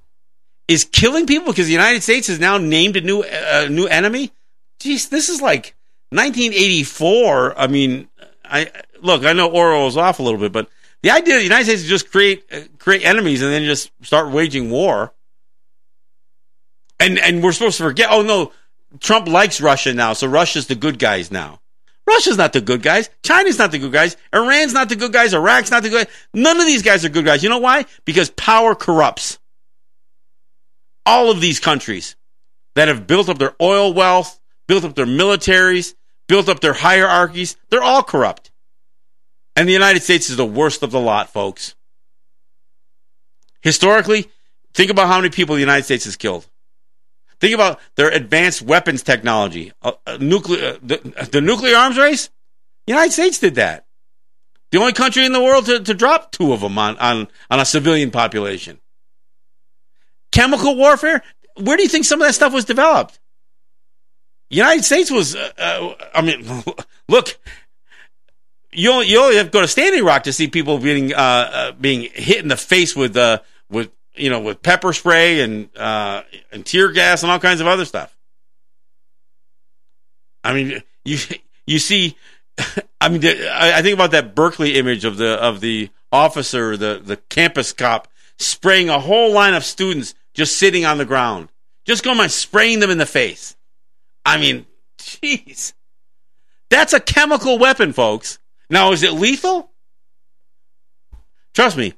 [0.68, 4.32] is killing people because the United States has now named a new uh, new enemy.
[4.80, 5.76] geez, this is like
[6.10, 7.60] 1984.
[7.60, 8.08] I mean,
[8.44, 8.72] I
[9.02, 10.70] look, I know Orwell is off a little bit, but
[11.04, 14.32] the idea of the United States just create uh, create enemies and then just start
[14.32, 15.14] waging war,
[17.00, 18.10] and and we're supposed to forget.
[18.12, 18.52] Oh no,
[19.00, 21.60] Trump likes Russia now, so Russia's the good guys now.
[22.08, 23.10] Russia's not the good guys.
[23.24, 24.18] China's not the good guys.
[24.34, 25.34] Iran's not the good guys.
[25.34, 26.08] Iraq's not the good.
[26.08, 26.16] Guys.
[26.34, 27.44] None of these guys are good guys.
[27.44, 27.86] You know why?
[28.06, 29.40] Because power corrupts
[31.06, 32.16] all of these countries
[32.76, 35.94] that have built up their oil wealth, built up their militaries,
[36.28, 38.51] built up their hierarchies, they're all corrupt.
[39.56, 41.76] And the United States is the worst of the lot, folks.
[43.62, 44.30] Historically,
[44.74, 46.48] think about how many people the United States has killed.
[47.40, 49.74] Think about their advanced weapons technology.
[49.82, 52.30] Uh, uh, nuclear, uh, the, the, nuclear arms race?
[52.86, 53.86] The United States did that.
[54.72, 57.60] The only country in the world to, to drop two of them on, on, on
[57.60, 58.80] a civilian population.
[60.32, 61.24] Chemical warfare?
[61.58, 63.20] Where do you think some of that stuff was developed?
[64.52, 66.64] United States was, uh, uh, I mean,
[67.10, 67.40] look,
[68.74, 71.72] you you only have to go to Standing Rock to see people being, uh, uh
[71.74, 76.24] being hit in the face with, uh, with, you know, with pepper spray and, uh,
[76.52, 78.16] and tear gas and all kinds of other stuff.
[80.44, 81.18] I mean, you,
[81.66, 82.18] you see,
[83.02, 87.18] I mean, I think about that Berkeley image of the, of the officer, the, the
[87.18, 88.08] campus cop
[88.38, 91.50] spraying a whole line of students just sitting on the ground.
[91.86, 93.56] Just going by spraying them in the face.
[94.26, 94.66] I mean,
[95.00, 95.74] jeez.
[96.70, 98.40] That's a chemical weapon, folks.
[98.72, 99.70] Now, is it lethal?
[101.54, 101.94] Trust me.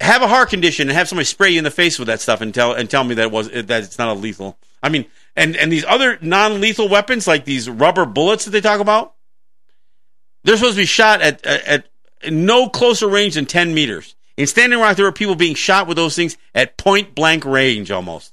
[0.00, 2.40] Have a heart condition and have somebody spray you in the face with that stuff
[2.40, 4.58] and tell and tell me that it was that it's not a lethal.
[4.82, 5.04] I mean,
[5.36, 9.14] and and these other non-lethal weapons like these rubber bullets that they talk about,
[10.42, 11.64] they're supposed to be shot at at,
[12.24, 14.16] at no closer range than 10 meters.
[14.36, 17.90] In Standing Rock, there were people being shot with those things at point blank range
[17.90, 18.32] almost.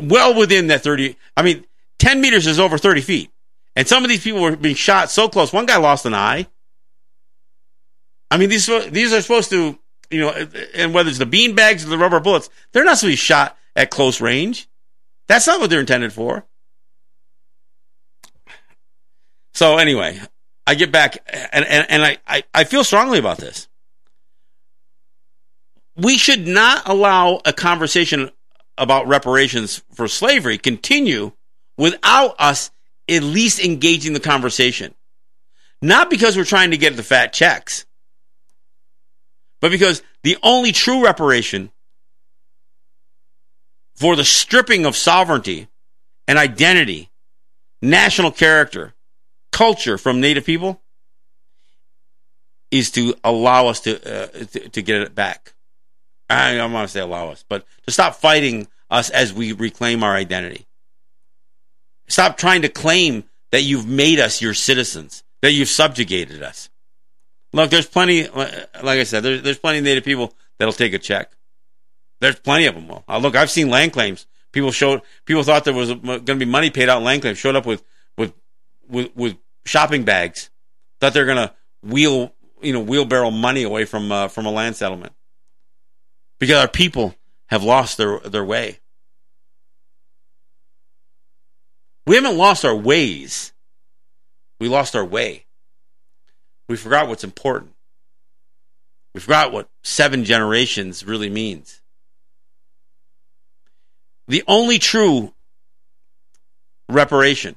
[0.00, 1.16] Well within that 30.
[1.36, 1.64] I mean,
[1.98, 3.30] 10 meters is over 30 feet.
[3.76, 5.52] And some of these people were being shot so close.
[5.52, 6.46] One guy lost an eye.
[8.30, 9.78] I mean, these these are supposed to,
[10.10, 10.30] you know,
[10.74, 13.16] and whether it's the bean bags or the rubber bullets, they're not supposed to be
[13.16, 14.68] shot at close range.
[15.28, 16.44] That's not what they're intended for.
[19.54, 20.20] So anyway,
[20.66, 21.18] I get back
[21.52, 23.68] and, and, and I, I, I feel strongly about this.
[25.96, 28.30] We should not allow a conversation
[28.76, 31.32] about reparations for slavery continue
[31.78, 32.72] without us
[33.08, 34.94] at least engaging the conversation.
[35.82, 37.84] Not because we're trying to get the fat checks,
[39.60, 41.70] but because the only true reparation
[43.94, 45.68] for the stripping of sovereignty
[46.26, 47.10] and identity,
[47.82, 48.94] national character,
[49.52, 50.80] culture from Native people
[52.70, 55.54] is to allow us to, uh, to, to get it back.
[56.28, 60.02] I don't want to say allow us, but to stop fighting us as we reclaim
[60.02, 60.66] our identity.
[62.08, 66.68] Stop trying to claim that you've made us your citizens, that you've subjugated us.
[67.52, 70.98] Look, there's plenty, like I said, there's, there's plenty of Native people that'll take a
[70.98, 71.32] check.
[72.20, 72.88] There's plenty of them.
[72.88, 74.26] Well, uh, look, I've seen land claims.
[74.52, 77.38] People showed, people thought there was going to be money paid out land claims.
[77.38, 77.82] Showed up with,
[78.16, 78.32] with,
[78.88, 80.50] with, with shopping bags.
[81.00, 82.32] Thought they're going to wheel,
[82.62, 85.12] you know, wheelbarrow money away from uh, from a land settlement
[86.38, 87.14] because our people
[87.46, 88.80] have lost their their way.
[92.06, 93.52] We haven't lost our ways.
[94.60, 95.46] We lost our way.
[96.68, 97.72] We forgot what's important.
[99.14, 101.80] We forgot what seven generations really means.
[104.28, 105.32] The only true
[106.88, 107.56] reparation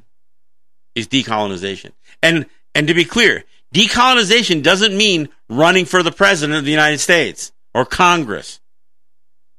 [0.95, 1.91] is decolonization.
[2.21, 2.45] And
[2.75, 3.43] and to be clear,
[3.73, 8.59] decolonization doesn't mean running for the president of the United States or Congress.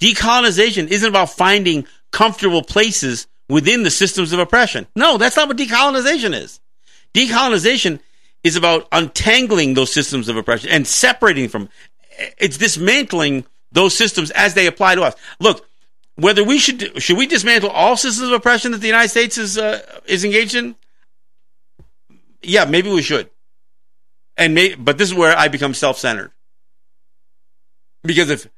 [0.01, 4.87] Decolonization isn't about finding comfortable places within the systems of oppression.
[4.95, 6.61] No, that's not what decolonization is.
[7.15, 8.01] Decolonization
[8.45, 11.69] is about untangling those systems of oppression and separating from
[12.39, 15.15] it's dismantling those systems as they apply to us.
[15.41, 15.67] Look,
[16.17, 19.59] whether we should should we dismantle all systems of oppression that the United States is
[19.59, 20.77] uh, is engaged in?
[22.43, 23.31] Yeah, maybe we should.
[24.37, 26.31] And may, but this is where I become self-centered.
[28.05, 28.49] Because if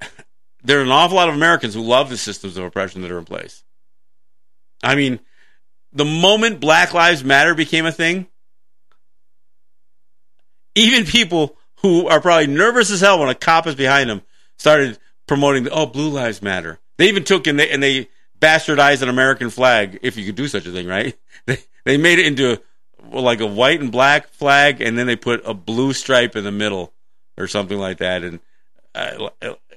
[0.62, 3.18] there are an awful lot of Americans who love the systems of oppression that are
[3.18, 3.62] in place.
[4.82, 5.20] I mean,
[5.92, 8.26] the moment Black Lives Matter became a thing,
[10.74, 14.22] even people who are probably nervous as hell when a cop is behind them
[14.58, 16.78] started promoting the, oh blue lives matter.
[16.96, 18.08] They even took and they and they
[18.40, 21.16] bastardized an american flag if you could do such a thing right?
[21.46, 22.60] They they made it into
[23.10, 26.52] like a white and black flag and then they put a blue stripe in the
[26.52, 26.92] middle
[27.38, 28.40] or something like that and
[28.94, 29.30] uh,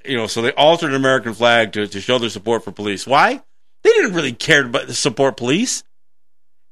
[0.03, 3.07] you know so they altered an american flag to, to show their support for police.
[3.07, 3.41] Why
[3.83, 5.83] they didn't really care about support police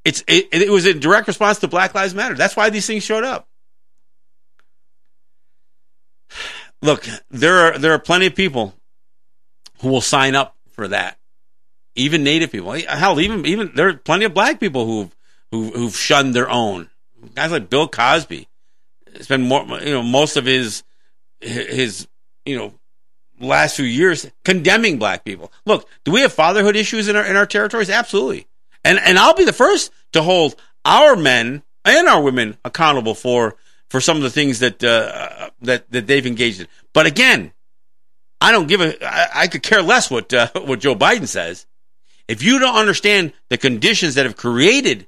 [0.06, 3.04] it's it, it was in direct response to black lives matter that's why these things
[3.04, 3.50] showed up
[6.82, 8.74] look, there are there are plenty of people
[9.80, 11.18] who will sign up for that.
[11.96, 15.16] Even Native people, eh, hell, even even there are plenty of black people who've
[15.52, 16.90] who, who've shunned their own.
[17.36, 18.48] Guys like Bill Cosby
[19.22, 20.84] spent more, you know, most of his
[21.42, 22.08] his
[22.46, 22.74] you know
[23.40, 25.52] last few years condemning black people.
[25.66, 27.90] Look, do we have fatherhood issues in our in our territories?
[27.90, 28.48] Absolutely,
[28.84, 33.56] and and I'll be the first to hold our men and our women accountable for
[33.90, 36.68] for some of the things that uh, that that they've engaged in.
[36.94, 37.52] But again,
[38.42, 38.96] I don't give a.
[39.06, 41.66] I, I could care less what uh, what Joe Biden says.
[42.28, 45.08] If you don't understand the conditions that have created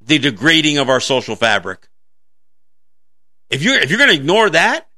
[0.00, 1.86] the degrading of our social fabric,
[3.50, 4.88] if you're if you're going to ignore that,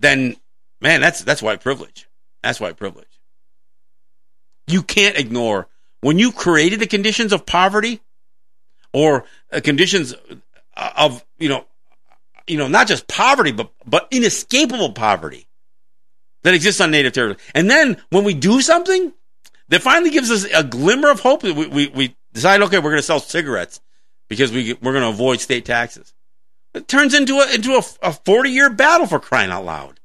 [0.00, 0.36] then
[0.80, 2.08] man, that's that's white privilege.
[2.42, 3.06] That's white privilege.
[4.66, 5.68] You can't ignore
[6.00, 8.00] when you created the conditions of poverty
[8.92, 10.14] or uh, conditions
[10.76, 11.64] of you know
[12.46, 15.46] you know not just poverty but but inescapable poverty
[16.42, 19.12] that exists on native territory and then when we do something
[19.68, 22.90] that finally gives us a glimmer of hope that we, we, we decide okay we're
[22.90, 23.80] going to sell cigarettes
[24.28, 26.14] because we, we're going to avoid state taxes
[26.74, 30.00] it turns into a into a, a 40 year battle for crying out loud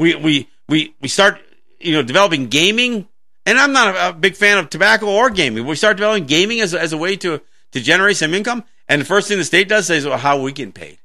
[0.00, 1.38] we we we we start
[1.78, 3.06] you know developing gaming,
[3.44, 5.66] and I'm not a, a big fan of tobacco or gaming.
[5.66, 9.02] We start developing gaming as a, as a way to to generate some income, and
[9.02, 10.98] the first thing the state does is, well, how are we getting paid?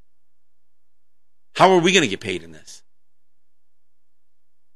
[1.55, 2.83] How are we going to get paid in this?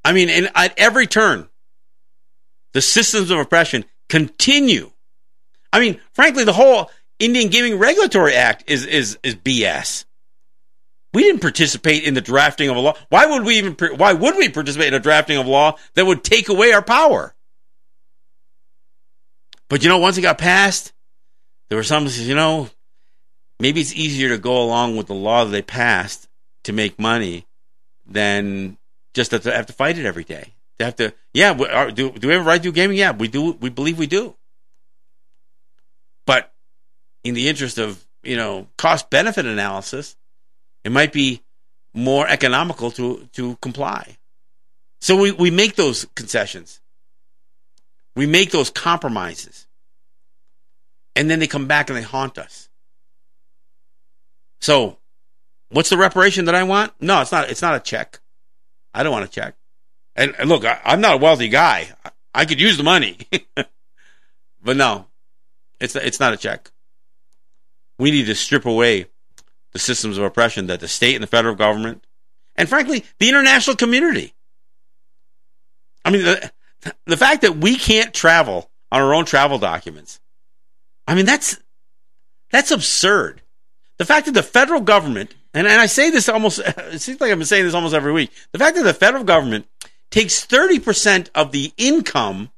[0.03, 1.47] I mean, and at every turn,
[2.74, 4.91] the systems of oppression continue.
[5.72, 10.05] I mean, frankly, the whole Indian Gaming Regulatory Act is is is BS.
[11.13, 12.93] We didn't participate in the drafting of a law.
[13.09, 13.76] Why would we even?
[13.97, 17.36] Why would we participate in a drafting of law that would take away our power?
[19.70, 20.93] But you know, once it got passed,
[21.67, 22.70] there were some you know,
[23.59, 26.28] maybe it's easier to go along with the law that they passed
[26.63, 27.45] to make money
[28.05, 28.78] than
[29.13, 30.53] just to have to fight it every day.
[30.78, 31.53] To have to, yeah.
[31.91, 32.97] Do do we have a right to do gaming?
[32.97, 33.51] Yeah, we do.
[33.53, 34.36] We believe we do.
[37.24, 40.15] In the interest of you know cost benefit analysis,
[40.84, 41.41] it might be
[41.93, 44.17] more economical to, to comply.
[45.01, 46.82] So we, we make those concessions.
[48.15, 49.67] We make those compromises.
[51.15, 52.70] And then they come back and they haunt us.
[54.61, 54.97] So
[55.70, 56.93] what's the reparation that I want?
[56.99, 58.20] No, it's not, it's not a check.
[58.93, 59.55] I don't want a check.
[60.15, 61.89] And, and look, I, am not a wealthy guy.
[62.03, 63.17] I, I could use the money.
[64.61, 65.07] but no,
[65.80, 66.72] it's, it's not a check.
[68.00, 69.08] We need to strip away
[69.74, 72.04] the systems of oppression that the state and the federal government,
[72.56, 74.34] and frankly, the international community.
[76.04, 76.52] I mean, the,
[77.06, 80.20] the fact that we can't travel on our own travel documents,
[81.08, 81.60] I mean, that's,
[82.52, 83.41] that's absurd.
[83.97, 87.32] The fact that the federal government, and, and I say this almost, it seems like
[87.32, 89.68] I've been saying this almost every week, the fact that the federal government
[90.10, 92.50] takes 30% of the income,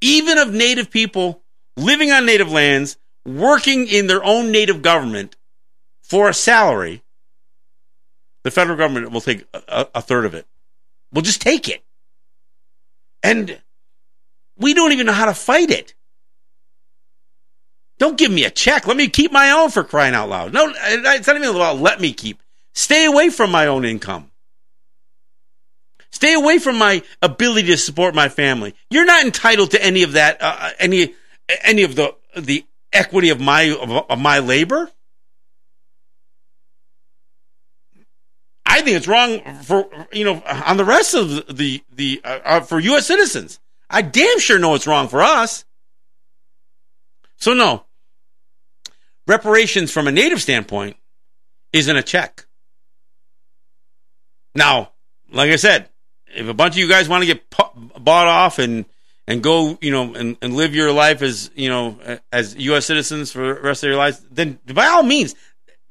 [0.00, 1.42] even of native people
[1.76, 5.36] living on native lands, working in their own native government
[6.02, 7.02] for a salary,
[8.44, 10.46] the federal government will take a, a, third of it.
[11.12, 11.82] We'll just take it.
[13.22, 13.60] And
[14.58, 15.94] we don't even know how to fight it.
[17.98, 18.86] Don't give me a check.
[18.86, 20.52] Let me keep my own for crying out loud.
[20.52, 22.42] No, it's not even about let me keep.
[22.74, 24.30] Stay away from my own income.
[26.10, 28.74] Stay away from my ability to support my family.
[28.90, 31.14] You're not entitled to any of that, uh, any
[31.62, 34.90] any of the the equity of my of, of my labor?
[38.64, 42.60] I think it's wrong for you know on the rest of the the uh, uh,
[42.60, 43.06] for U.S.
[43.06, 43.60] citizens.
[43.90, 45.64] I damn sure know it's wrong for us.
[47.36, 47.84] So no,
[49.26, 50.96] reparations from a native standpoint
[51.72, 52.46] isn't a check.
[54.54, 54.92] Now,
[55.30, 55.88] like I said,
[56.34, 58.84] if a bunch of you guys want to get bought off and
[59.26, 61.98] and go, you know, and, and live your life as, you know,
[62.32, 62.86] as U.S.
[62.86, 65.34] citizens for the rest of your lives, then by all means,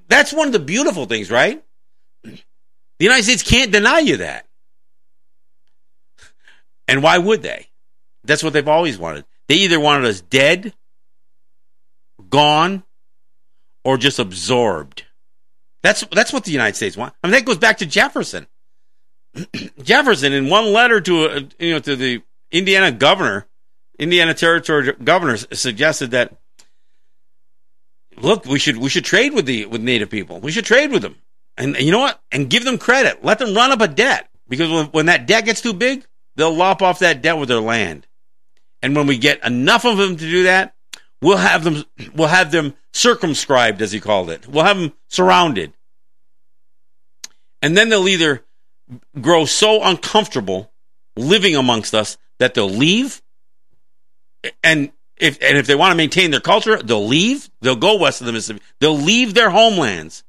[0.07, 1.63] that's one of the beautiful things, right?
[2.23, 2.39] The
[2.99, 4.45] United States can't deny you that.
[6.87, 7.67] And why would they?
[8.23, 9.25] That's what they've always wanted.
[9.47, 10.73] They either wanted us dead,
[12.29, 12.83] gone,
[13.83, 15.05] or just absorbed.
[15.83, 17.13] That's that's what the United States want.
[17.23, 18.45] I mean, that goes back to Jefferson.
[19.81, 22.21] Jefferson, in one letter to a, you know to the
[22.51, 23.47] Indiana governor,
[23.97, 26.35] Indiana Territory governor suggested that
[28.17, 30.39] look, we should we should trade with the with Native people.
[30.39, 31.15] We should trade with them,
[31.57, 32.21] and, and you know what?
[32.31, 33.23] And give them credit.
[33.23, 36.53] Let them run up a debt because when, when that debt gets too big, they'll
[36.53, 38.07] lop off that debt with their land.
[38.81, 40.75] And when we get enough of them to do that,
[41.21, 41.83] we'll have them
[42.13, 44.47] we'll have them circumscribed, as he called it.
[44.47, 45.73] We'll have them surrounded,
[47.61, 48.43] and then they'll either
[49.19, 50.71] grow so uncomfortable
[51.15, 53.21] living amongst us that they'll leave.
[54.63, 57.51] And if and if they want to maintain their culture, they'll leave.
[57.61, 58.63] They'll go west of the Mississippi.
[58.79, 60.23] They'll leave their homelands,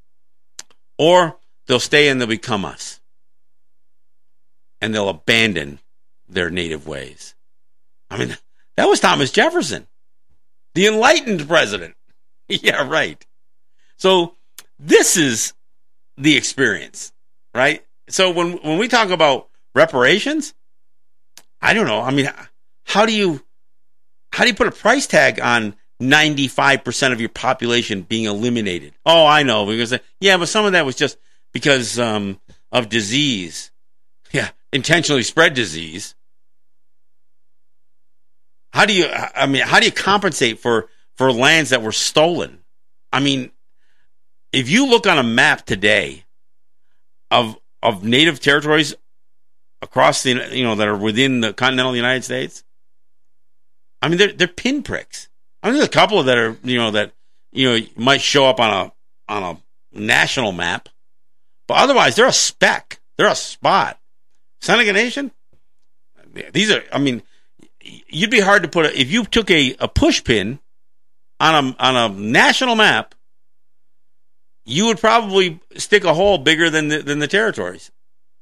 [0.99, 3.01] or they'll stay and they'll become us,
[4.83, 5.79] and they'll abandon
[6.29, 7.35] their native ways.
[8.11, 8.37] I mean,
[8.77, 9.87] that was Thomas Jefferson,
[10.75, 11.95] the enlightened president.
[12.49, 13.25] yeah, right.
[13.97, 14.35] So
[14.79, 15.55] this is
[16.19, 17.11] the experience,
[17.55, 17.83] right?
[18.11, 20.53] So when when we talk about reparations,
[21.63, 22.01] I don't know.
[22.03, 22.29] I mean,
[22.85, 23.41] how do you
[24.33, 28.95] how do you put a price tag on 95% of your population being eliminated?
[29.07, 31.17] Oh, I know because yeah, but some of that was just
[31.53, 32.41] because um,
[32.73, 33.71] of disease.
[34.33, 36.15] Yeah, intentionally spread disease.
[38.73, 42.59] How do you I mean, how do you compensate for for lands that were stolen?
[43.13, 43.53] I mean,
[44.53, 46.25] if you look on a map today
[47.31, 48.95] of of native territories
[49.83, 52.65] across the you know that are within the continental United States.
[54.01, 55.29] I mean, they're they're pinpricks.
[55.63, 57.13] I mean, there's a couple that are you know that
[57.53, 58.93] you know might show up on a
[59.29, 60.89] on a national map,
[61.69, 63.01] but otherwise they're a speck.
[63.19, 63.99] They're a spot.
[64.63, 65.33] Seneca Nation,
[66.53, 67.23] these are, I mean,
[67.81, 70.61] you'd be hard to put, a, if you took a, a push pin
[71.41, 73.15] on a, on a national map,
[74.65, 77.91] you would probably stick a hole bigger than the, than the territories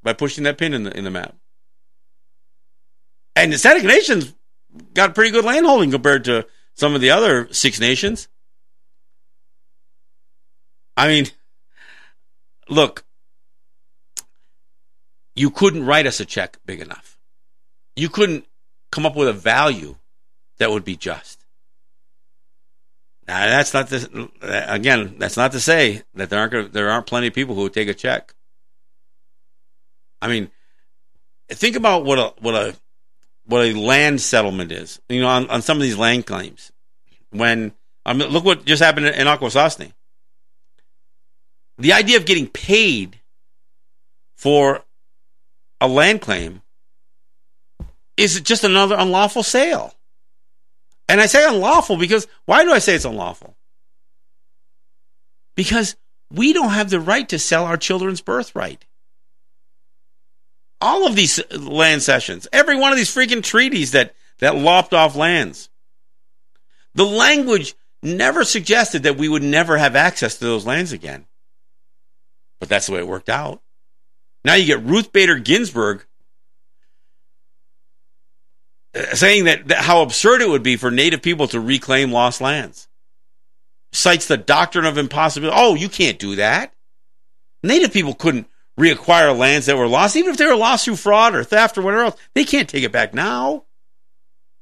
[0.03, 1.35] by pushing that pin in the, in the map.
[3.35, 4.33] And the Seneca Nation's
[4.93, 8.27] got pretty good landholding compared to some of the other six nations.
[10.97, 11.27] I mean,
[12.69, 13.05] look,
[15.35, 17.17] you couldn't write us a check big enough.
[17.95, 18.45] You couldn't
[18.91, 19.95] come up with a value
[20.57, 21.45] that would be just.
[23.27, 27.27] Now, that's not to, again, that's not to say that there aren't there aren't plenty
[27.27, 28.33] of people who would take a check.
[30.21, 30.51] I mean,
[31.49, 32.75] think about what a what a
[33.45, 35.01] what a land settlement is.
[35.09, 36.71] You know, on, on some of these land claims,
[37.31, 37.73] when
[38.05, 39.93] I mean, look what just happened in Akwesasne.
[41.77, 43.19] The idea of getting paid
[44.35, 44.83] for
[45.79, 46.61] a land claim
[48.17, 49.95] is just another unlawful sale.
[51.09, 53.55] And I say unlawful because why do I say it's unlawful?
[55.55, 55.95] Because
[56.31, 58.85] we don't have the right to sell our children's birthright.
[60.81, 65.15] All of these land cessions, every one of these freaking treaties that, that lopped off
[65.15, 65.69] lands.
[66.95, 71.25] The language never suggested that we would never have access to those lands again.
[72.59, 73.61] But that's the way it worked out.
[74.43, 76.05] Now you get Ruth Bader Ginsburg
[78.95, 82.41] uh, saying that, that how absurd it would be for Native people to reclaim lost
[82.41, 82.87] lands.
[83.93, 85.57] Cites the doctrine of impossibility.
[85.59, 86.73] Oh, you can't do that.
[87.63, 88.47] Native people couldn't
[88.79, 91.81] reacquire lands that were lost, even if they were lost through fraud or theft or
[91.81, 92.19] whatever else.
[92.33, 93.65] They can't take it back now.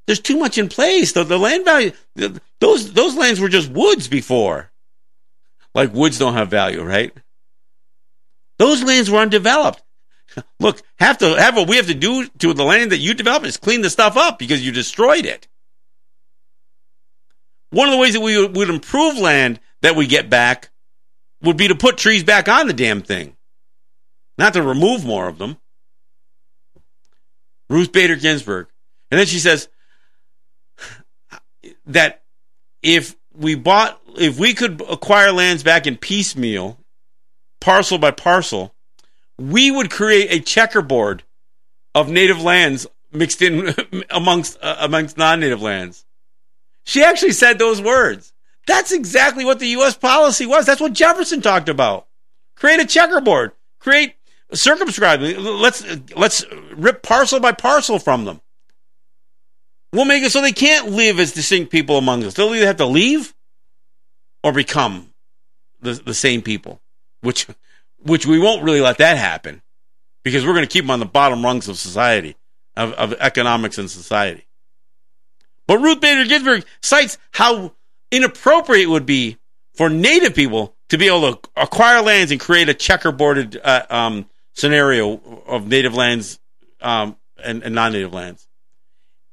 [0.08, 1.12] There's too much in place.
[1.12, 4.72] The, the land value, the, those those lands were just woods before.
[5.76, 7.14] Like woods don't have value, right?
[8.58, 9.82] Those lands were undeveloped.
[10.60, 13.46] Look, have to have what we have to do to the land that you develop
[13.46, 15.48] is clean the stuff up because you destroyed it.
[17.72, 20.70] One of the ways that we would improve land that we get back
[21.42, 23.36] would be to put trees back on the damn thing,
[24.40, 25.58] not to remove more of them.
[27.70, 28.68] Ruth Bader Ginsburg.
[29.12, 29.68] And then she says
[31.86, 32.24] that
[32.82, 36.80] if we bought, if we could acquire lands back in piecemeal,
[37.60, 38.74] parcel by parcel,
[39.38, 41.24] we would create a checkerboard
[41.94, 43.76] of native lands mixed in
[44.10, 46.06] amongst uh, amongst non-native lands.
[46.86, 48.32] She actually said those words.
[48.68, 49.98] That's exactly what the U.S.
[49.98, 50.66] policy was.
[50.66, 52.08] That's what Jefferson talked about.
[52.56, 53.52] Create a checkerboard.
[53.80, 54.16] Create
[54.54, 55.22] circumscribe.
[55.22, 55.86] Let's
[56.16, 56.46] let's
[56.76, 58.42] rip parcel by parcel from them.
[59.92, 62.36] We'll make it so they can't live as distinct people among us.
[62.36, 63.34] They'll either have to leave
[64.44, 65.12] or become
[65.82, 66.82] the, the same people
[67.22, 67.48] which
[68.02, 69.62] which we won't really let that happen
[70.24, 72.36] because we're going to keep them on the bottom rungs of society,
[72.76, 74.46] of, of economics and society.
[75.68, 77.74] But Ruth Bader Ginsburg cites how
[78.12, 79.38] inappropriate it would be
[79.76, 84.30] for Native people to be able to acquire lands and create a checkerboarded uh, um,
[84.60, 86.40] scenario of Native lands
[86.82, 88.48] um, and, and non-Native lands.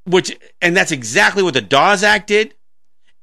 [0.04, 2.54] Which and that's exactly what the Dawes Act did.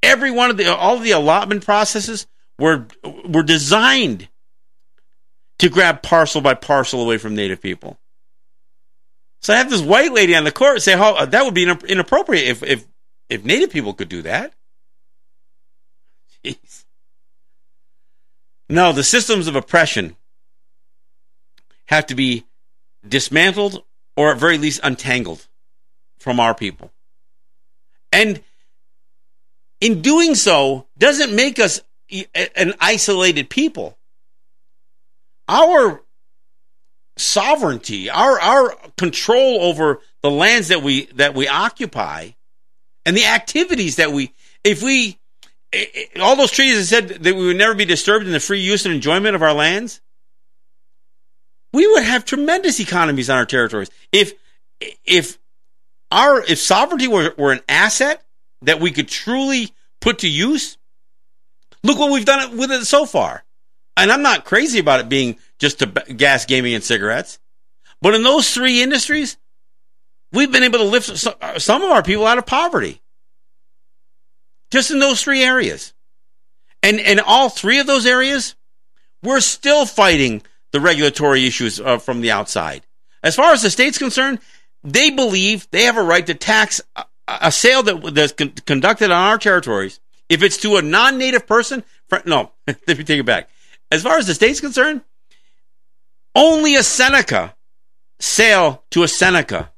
[0.01, 2.27] Every one of the all of the allotment processes
[2.59, 2.87] were
[3.25, 4.27] were designed
[5.59, 7.97] to grab parcel by parcel away from Native people.
[9.41, 12.47] So I have this white lady on the court say, "Oh, that would be inappropriate
[12.47, 12.85] if if
[13.29, 14.53] if Native people could do that."
[16.43, 16.83] Jeez.
[18.69, 20.17] No, the systems of oppression
[21.87, 22.45] have to be
[23.07, 23.83] dismantled
[24.15, 25.45] or at very least untangled
[26.19, 26.91] from our people.
[28.11, 28.41] And
[29.81, 31.81] in doing so, doesn't make us
[32.55, 33.97] an isolated people
[35.47, 36.01] our
[37.17, 42.29] sovereignty, our our control over the lands that we that we occupy,
[43.05, 45.19] and the activities that we, if we,
[46.19, 48.85] all those treaties that said that we would never be disturbed in the free use
[48.85, 50.01] and enjoyment of our lands,
[51.73, 53.89] we would have tremendous economies on our territories.
[54.11, 54.33] If
[55.05, 55.37] if
[56.11, 58.23] our if sovereignty were, were an asset
[58.61, 60.77] that we could truly put to use,
[61.83, 63.43] look what we've done with it so far
[63.95, 67.39] and I'm not crazy about it being just to gas, gaming, and cigarettes.
[68.01, 69.37] But in those three industries,
[70.31, 73.01] we've been able to lift uh, some of our people out of poverty.
[74.71, 75.93] Just in those three areas.
[76.81, 78.55] And in all three of those areas,
[79.21, 80.41] we're still fighting
[80.73, 82.81] the regulatory issues uh, from the outside.
[83.23, 84.39] As far as the state's concerned,
[84.83, 89.11] they believe they have a right to tax a, a sale that, that's con- conducted
[89.11, 90.01] on our territories.
[90.27, 91.83] If it's to a non-native person,
[92.25, 93.49] no, let me take it back.
[93.91, 95.01] As far as the state's concerned,
[96.35, 97.55] Only a Seneca
[98.19, 99.71] sale to a Seneca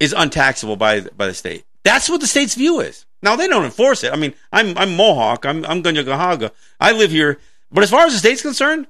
[0.00, 1.64] is untaxable by by the state.
[1.84, 3.04] That's what the state's view is.
[3.22, 4.12] Now they don't enforce it.
[4.12, 5.44] I mean, I'm I'm Mohawk.
[5.44, 5.82] I'm I'm.
[5.84, 7.38] I live here,
[7.70, 8.86] but as far as the state's concerned,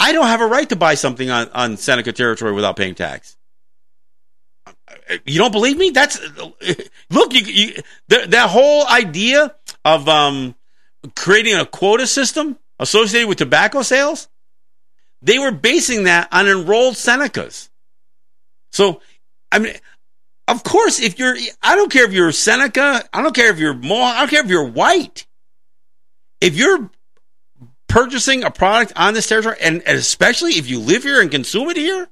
[0.00, 3.36] I don't have a right to buy something on on Seneca territory without paying tax.
[5.24, 5.90] You don't believe me?
[5.90, 6.20] That's
[7.10, 7.32] look.
[7.34, 10.54] You, you the, that whole idea of um,
[11.16, 14.28] creating a quota system associated with tobacco sales.
[15.22, 17.70] They were basing that on enrolled Senecas.
[18.72, 19.00] So,
[19.50, 19.74] I mean,
[20.48, 23.72] of course, if you're, I don't care if you're Seneca, I don't care if you're
[23.72, 25.26] Mohawk, I don't care if you're white.
[26.40, 26.90] If you're
[27.94, 31.76] purchasing a product on this territory, and, especially if you live here and consume it
[31.76, 32.08] here,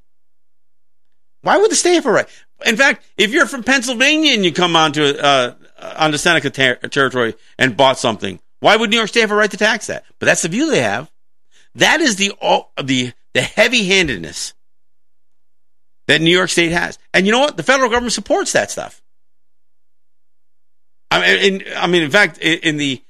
[1.41, 2.29] why would the state have a right?
[2.65, 5.55] In fact, if you're from Pennsylvania and you come onto uh,
[5.97, 9.51] onto Seneca ter- territory and bought something, why would New York State have a right
[9.51, 10.05] to tax that?
[10.21, 11.11] But that's the view they have.
[11.75, 12.33] That is the
[12.81, 14.55] the the heavy-handedness
[16.07, 16.97] that New York State has.
[17.13, 17.57] And you know what?
[17.57, 19.03] The federal government supports that stuff.
[21.11, 23.03] I mean, in, I mean, in fact, in, in the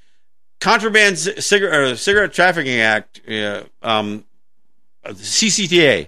[0.62, 4.24] Contraband Cigarette, Cigarette Trafficking Act, uh, um,
[5.04, 6.06] CCTA,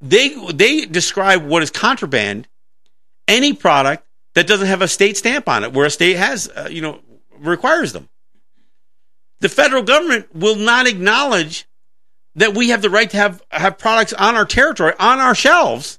[0.00, 2.46] they they describe what is contraband
[3.26, 6.68] any product that doesn't have a state stamp on it, where a state has, uh,
[6.70, 7.00] you know,
[7.40, 8.08] requires them.
[9.40, 11.66] The federal government will not acknowledge
[12.36, 15.98] that we have the right to have, have products on our territory, on our shelves,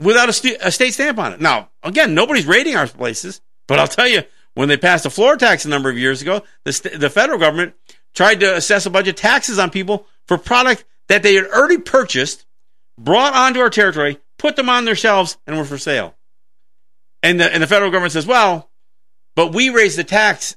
[0.00, 1.40] without a, st- a state stamp on it.
[1.40, 3.40] Now, again, nobody's raiding our places,
[3.72, 6.42] but I'll tell you, when they passed a floor tax a number of years ago,
[6.64, 7.72] the, st- the federal government
[8.12, 11.78] tried to assess a bunch of taxes on people for product that they had already
[11.78, 12.44] purchased,
[12.98, 16.14] brought onto our territory, put them on their shelves, and were for sale.
[17.22, 18.68] And the, and the federal government says, well,
[19.34, 20.54] but we raised the tax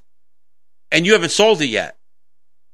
[0.92, 1.96] and you haven't sold it yet.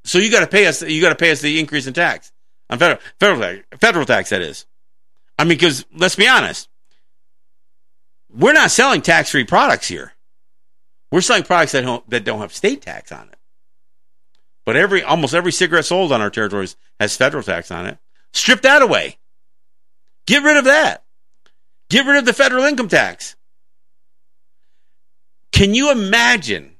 [0.02, 2.32] So you got to pay us, you got to pay us the increase in tax
[2.68, 4.66] on federal, federal tax, federal tax, that is.
[5.38, 6.68] I mean, because let's be honest,
[8.34, 10.12] we're not selling tax free products here.
[11.12, 13.36] We're selling products that don't, that don't have state tax on it.
[14.64, 17.98] But every, almost every cigarette sold on our territories has federal tax on it.
[18.32, 19.18] Strip that away.
[20.26, 21.04] Get rid of that.
[21.90, 23.36] Get rid of the federal income tax.
[25.52, 26.76] Can you imagine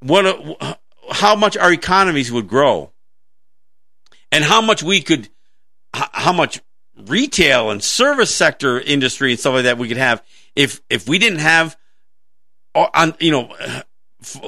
[0.00, 0.78] what a,
[1.12, 2.90] how much our economies would grow
[4.32, 5.28] and how much we could
[5.94, 6.60] how much
[7.06, 10.20] retail and service sector industry and stuff like that we could have
[10.56, 11.76] if if we didn't have
[12.74, 13.54] on you know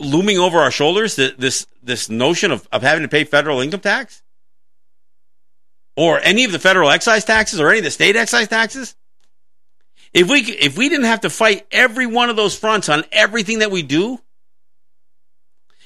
[0.00, 4.22] looming over our shoulders this this notion of, of having to pay federal income tax?
[5.96, 8.94] Or any of the federal excise taxes or any of the state excise taxes?
[10.12, 13.60] If we if we didn't have to fight every one of those fronts on everything
[13.60, 14.18] that we do,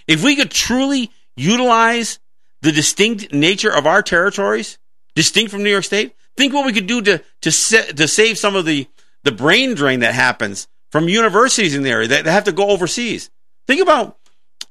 [0.06, 2.18] if we could truly utilize
[2.62, 4.78] the distinct nature of our territories,
[5.14, 8.56] distinct from New York State, think what we could do to to to save some
[8.56, 8.88] of the
[9.22, 13.30] the brain drain that happens from universities in the area that have to go overseas.
[13.66, 14.16] Think about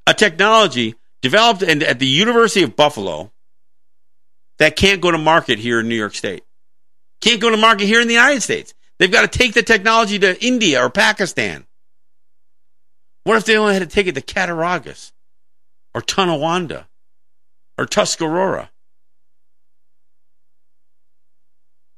[0.06, 3.32] a technology developed at the University of Buffalo
[4.58, 6.44] that can't go to market here in New York State.
[7.22, 8.74] Can't go to market here in the United States.
[8.98, 11.66] They've got to take the technology to India or Pakistan.
[13.24, 15.14] What if they only had to take it to Cattaraugus
[15.94, 16.88] or Tonawanda
[17.78, 18.70] or Tuscarora?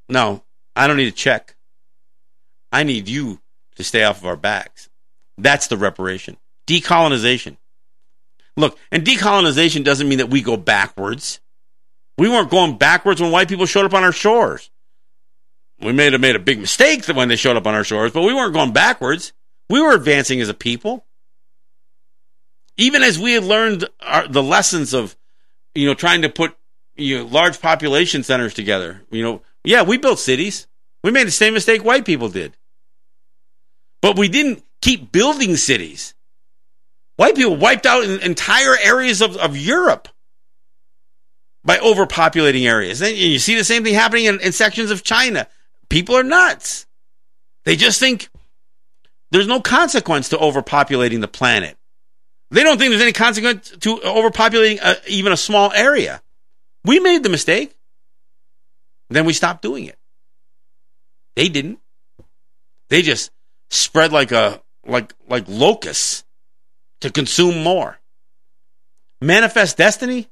[0.09, 0.43] No,
[0.75, 1.55] I don't need a check.
[2.71, 3.39] I need you
[3.81, 4.89] to stay off of our backs.
[5.37, 6.37] That's the reparation.
[6.67, 7.57] Decolonization.
[8.57, 11.39] Look, and decolonization doesn't mean that we go backwards.
[12.17, 14.69] We weren't going backwards when white people showed up on our shores.
[15.79, 18.21] We may have made a big mistake when they showed up on our shores, but
[18.21, 19.33] we weren't going backwards.
[19.69, 21.05] We were advancing as a people.
[22.77, 25.15] Even as we had learned our, the lessons of,
[25.73, 26.55] you know, trying to put
[26.95, 29.01] you know, large population centers together.
[29.09, 30.67] You know, yeah, we built cities.
[31.03, 32.55] We made the same mistake white people did.
[34.01, 36.13] But we didn't keep building cities.
[37.17, 40.07] White people wiped out entire areas of, of Europe
[41.63, 43.01] by overpopulating areas.
[43.01, 45.47] And you see the same thing happening in, in sections of China
[45.91, 46.87] people are nuts.
[47.65, 48.29] They just think
[49.29, 51.77] there's no consequence to overpopulating the planet.
[52.49, 56.21] They don't think there's any consequence to overpopulating a, even a small area.
[56.83, 57.75] We made the mistake.
[59.09, 59.99] Then we stopped doing it.
[61.35, 61.79] They didn't.
[62.89, 63.31] They just
[63.71, 66.23] spread like a like like locusts
[66.99, 67.97] to consume more.
[69.21, 70.29] Manifest destiny,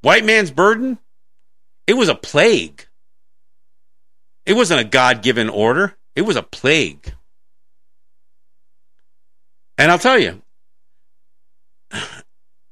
[0.00, 0.98] white man's burden.
[1.86, 2.86] It was a plague.
[4.46, 7.14] It wasn't a God given order, it was a plague.
[9.76, 10.42] And I'll tell you,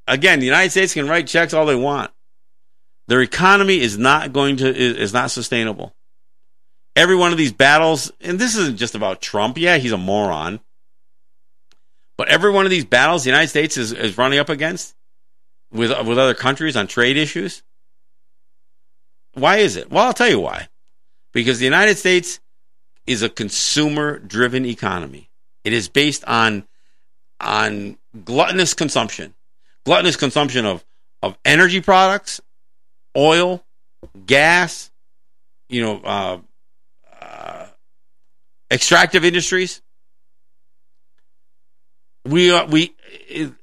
[0.09, 2.11] again, the United States can write checks all they want.
[3.09, 5.96] Their economy is not going to is, is not sustainable.
[6.97, 9.59] Every one of these battles, and this isn't just about Trump.
[9.59, 10.61] Yeah, he's a moron.
[12.17, 14.95] But every one of these battles the United States is, is running up against
[15.71, 17.63] with with other countries on trade issues.
[19.35, 19.91] Why is it?
[19.91, 20.69] Well, I'll tell you why.
[21.33, 22.41] Because the United States
[23.07, 25.29] is a consumer driven economy.
[25.65, 26.67] It is based on
[27.39, 29.35] on gluttonous consumption.
[29.85, 30.83] Gluttonous consumption of
[31.23, 32.41] of energy products,
[33.15, 33.63] oil,
[34.25, 34.91] gas,
[35.69, 36.39] you know, uh,
[38.71, 39.83] extractive industries.
[42.25, 42.95] We uh, we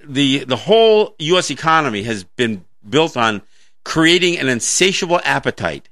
[0.03, 1.49] the the whole U.S.
[1.49, 3.41] economy has been built on
[3.83, 5.89] creating an insatiable appetite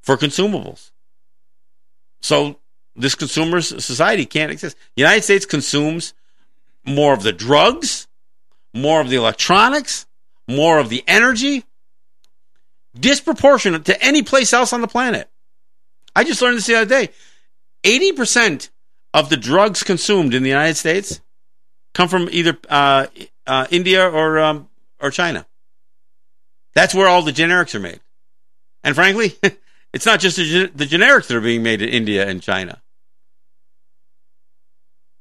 [0.00, 0.90] for consumables.
[2.20, 2.58] So
[2.96, 4.76] this consumer society can't exist.
[4.96, 6.14] The United States consumes
[6.84, 8.08] more of the drugs,
[8.74, 10.06] more of the electronics,
[10.48, 11.64] more of the energy,
[12.98, 15.28] disproportionate to any place else on the planet.
[16.16, 17.10] I just learned this the other day.
[17.84, 18.70] 80%
[19.14, 21.20] of the drugs consumed in the United States
[21.94, 23.06] come from either uh,
[23.46, 24.68] uh, India or um,
[25.00, 25.46] or China.
[26.74, 28.00] That's where all the generics are made.
[28.84, 29.36] And frankly,
[29.92, 32.82] it's not just the, the generics that are being made in India and China.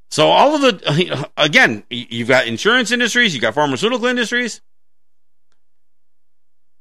[0.09, 4.61] So all of the again, you've got insurance industries, you've got pharmaceutical industries,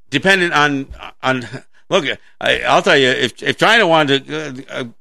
[0.09, 0.87] dependent on
[1.21, 1.47] on.
[1.89, 2.03] Look,
[2.41, 4.93] I, will tell you, if if China wanted to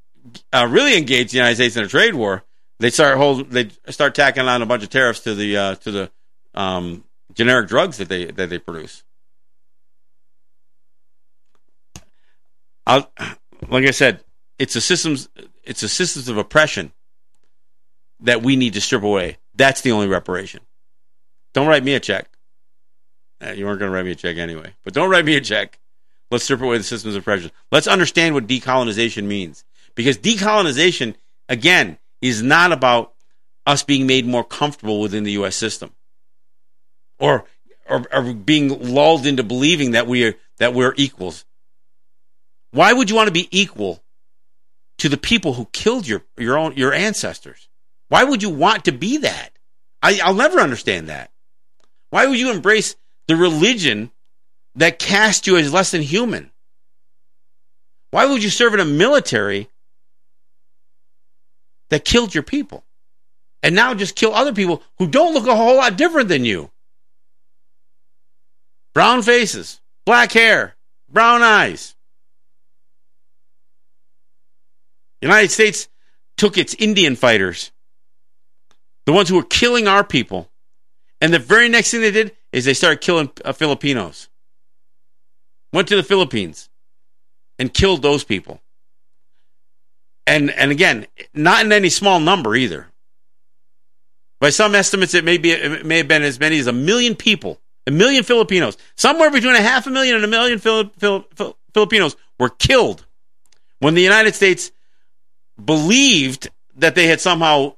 [0.53, 2.45] uh, really engage the United States in a trade war,
[2.79, 5.91] they start hold they start tacking on a bunch of tariffs to the uh, to
[5.91, 6.11] the
[6.55, 7.05] um,
[7.35, 9.03] generic drugs that they that they produce.
[12.87, 13.11] I'll,
[13.69, 14.25] like I said,
[14.59, 15.29] it's a systems
[15.65, 16.93] it's a systems of oppression
[18.21, 19.39] that we need to strip away.
[19.55, 20.61] That's the only reparation.
[21.55, 22.29] Don't write me a check.
[23.45, 25.41] Uh, you weren't going to write me a check anyway, but don't write me a
[25.41, 25.79] check.
[26.31, 27.51] Let's strip away the systems of oppression.
[27.71, 29.65] Let's understand what decolonization means,
[29.97, 31.17] because decolonization
[31.49, 33.15] again is not about
[33.67, 35.57] us being made more comfortable within the U.S.
[35.57, 35.93] system,
[37.19, 37.45] or
[37.89, 41.45] or, or being lulled into believing that we are that we're equals.
[42.71, 44.05] Why would you want to be equal
[44.99, 47.69] to the people who killed your your own your ancestors?
[48.09, 49.51] Why would you want to be that?
[50.03, 51.33] I, I'll never understand that.
[52.11, 52.95] Why would you embrace
[53.27, 54.13] the religion
[54.77, 56.53] that cast you as less than human?
[58.13, 59.69] Why would you serve in a military
[61.91, 62.85] that killed your people
[63.63, 66.71] and now just kill other people who don't look a whole lot different than you?
[68.95, 70.77] Brown faces, black hair,
[71.09, 71.95] brown eyes.
[75.21, 75.89] United States
[76.37, 77.73] took its Indian fighters,
[79.07, 80.51] the ones who were killing our people,
[81.21, 84.29] and the very next thing they did is they started killing uh, Filipinos.
[85.73, 86.69] Went to the Philippines
[87.59, 88.61] and killed those people.
[90.27, 92.89] And and again, not in any small number either.
[94.41, 97.15] By some estimates, it may be it may have been as many as a million
[97.15, 101.25] people, a million Filipinos, somewhere between a half a million and a million Fili- Fili-
[101.73, 103.07] Filipinos were killed
[103.79, 104.73] when the United States
[105.63, 107.77] believed that they had somehow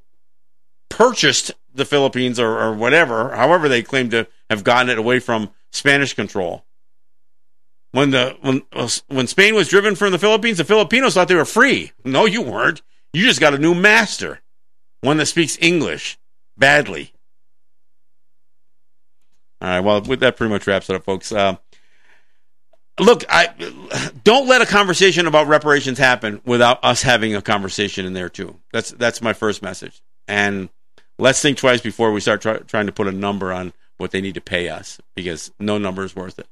[0.89, 5.51] purchased the Philippines or, or whatever, however they claimed to have gotten it away from
[5.71, 6.65] Spanish control.
[7.93, 8.63] When the when
[9.09, 11.93] when Spain was driven from the Philippines, the Filipinos thought they were free.
[12.05, 12.83] No, you weren't.
[13.13, 14.41] You just got a new master,
[15.01, 16.19] one that speaks English
[16.57, 17.13] badly.
[19.61, 19.81] All right.
[19.81, 21.33] Well, with that pretty much wraps it up, folks.
[21.33, 21.57] Uh,
[23.01, 23.49] look, I
[24.23, 28.61] don't let a conversation about reparations happen without us having a conversation in there too.
[28.73, 30.03] That's that's my first message.
[30.27, 30.69] And
[31.19, 34.21] let's think twice before we start try, trying to put a number on what they
[34.21, 36.47] need to pay us because no number is worth it.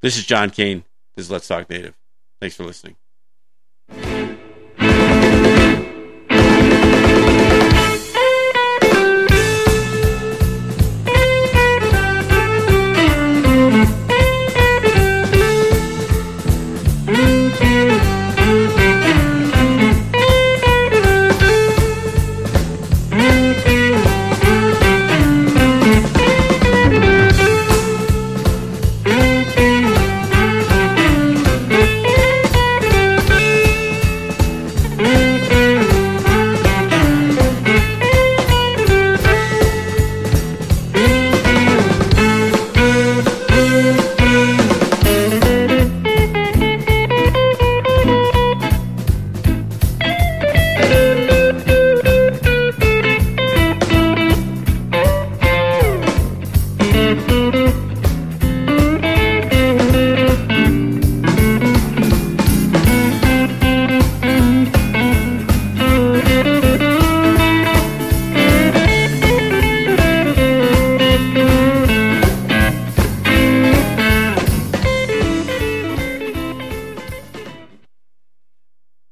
[0.00, 0.84] This is John Kane.
[1.16, 1.94] This is Let's Talk Native.
[2.40, 2.96] Thanks for listening.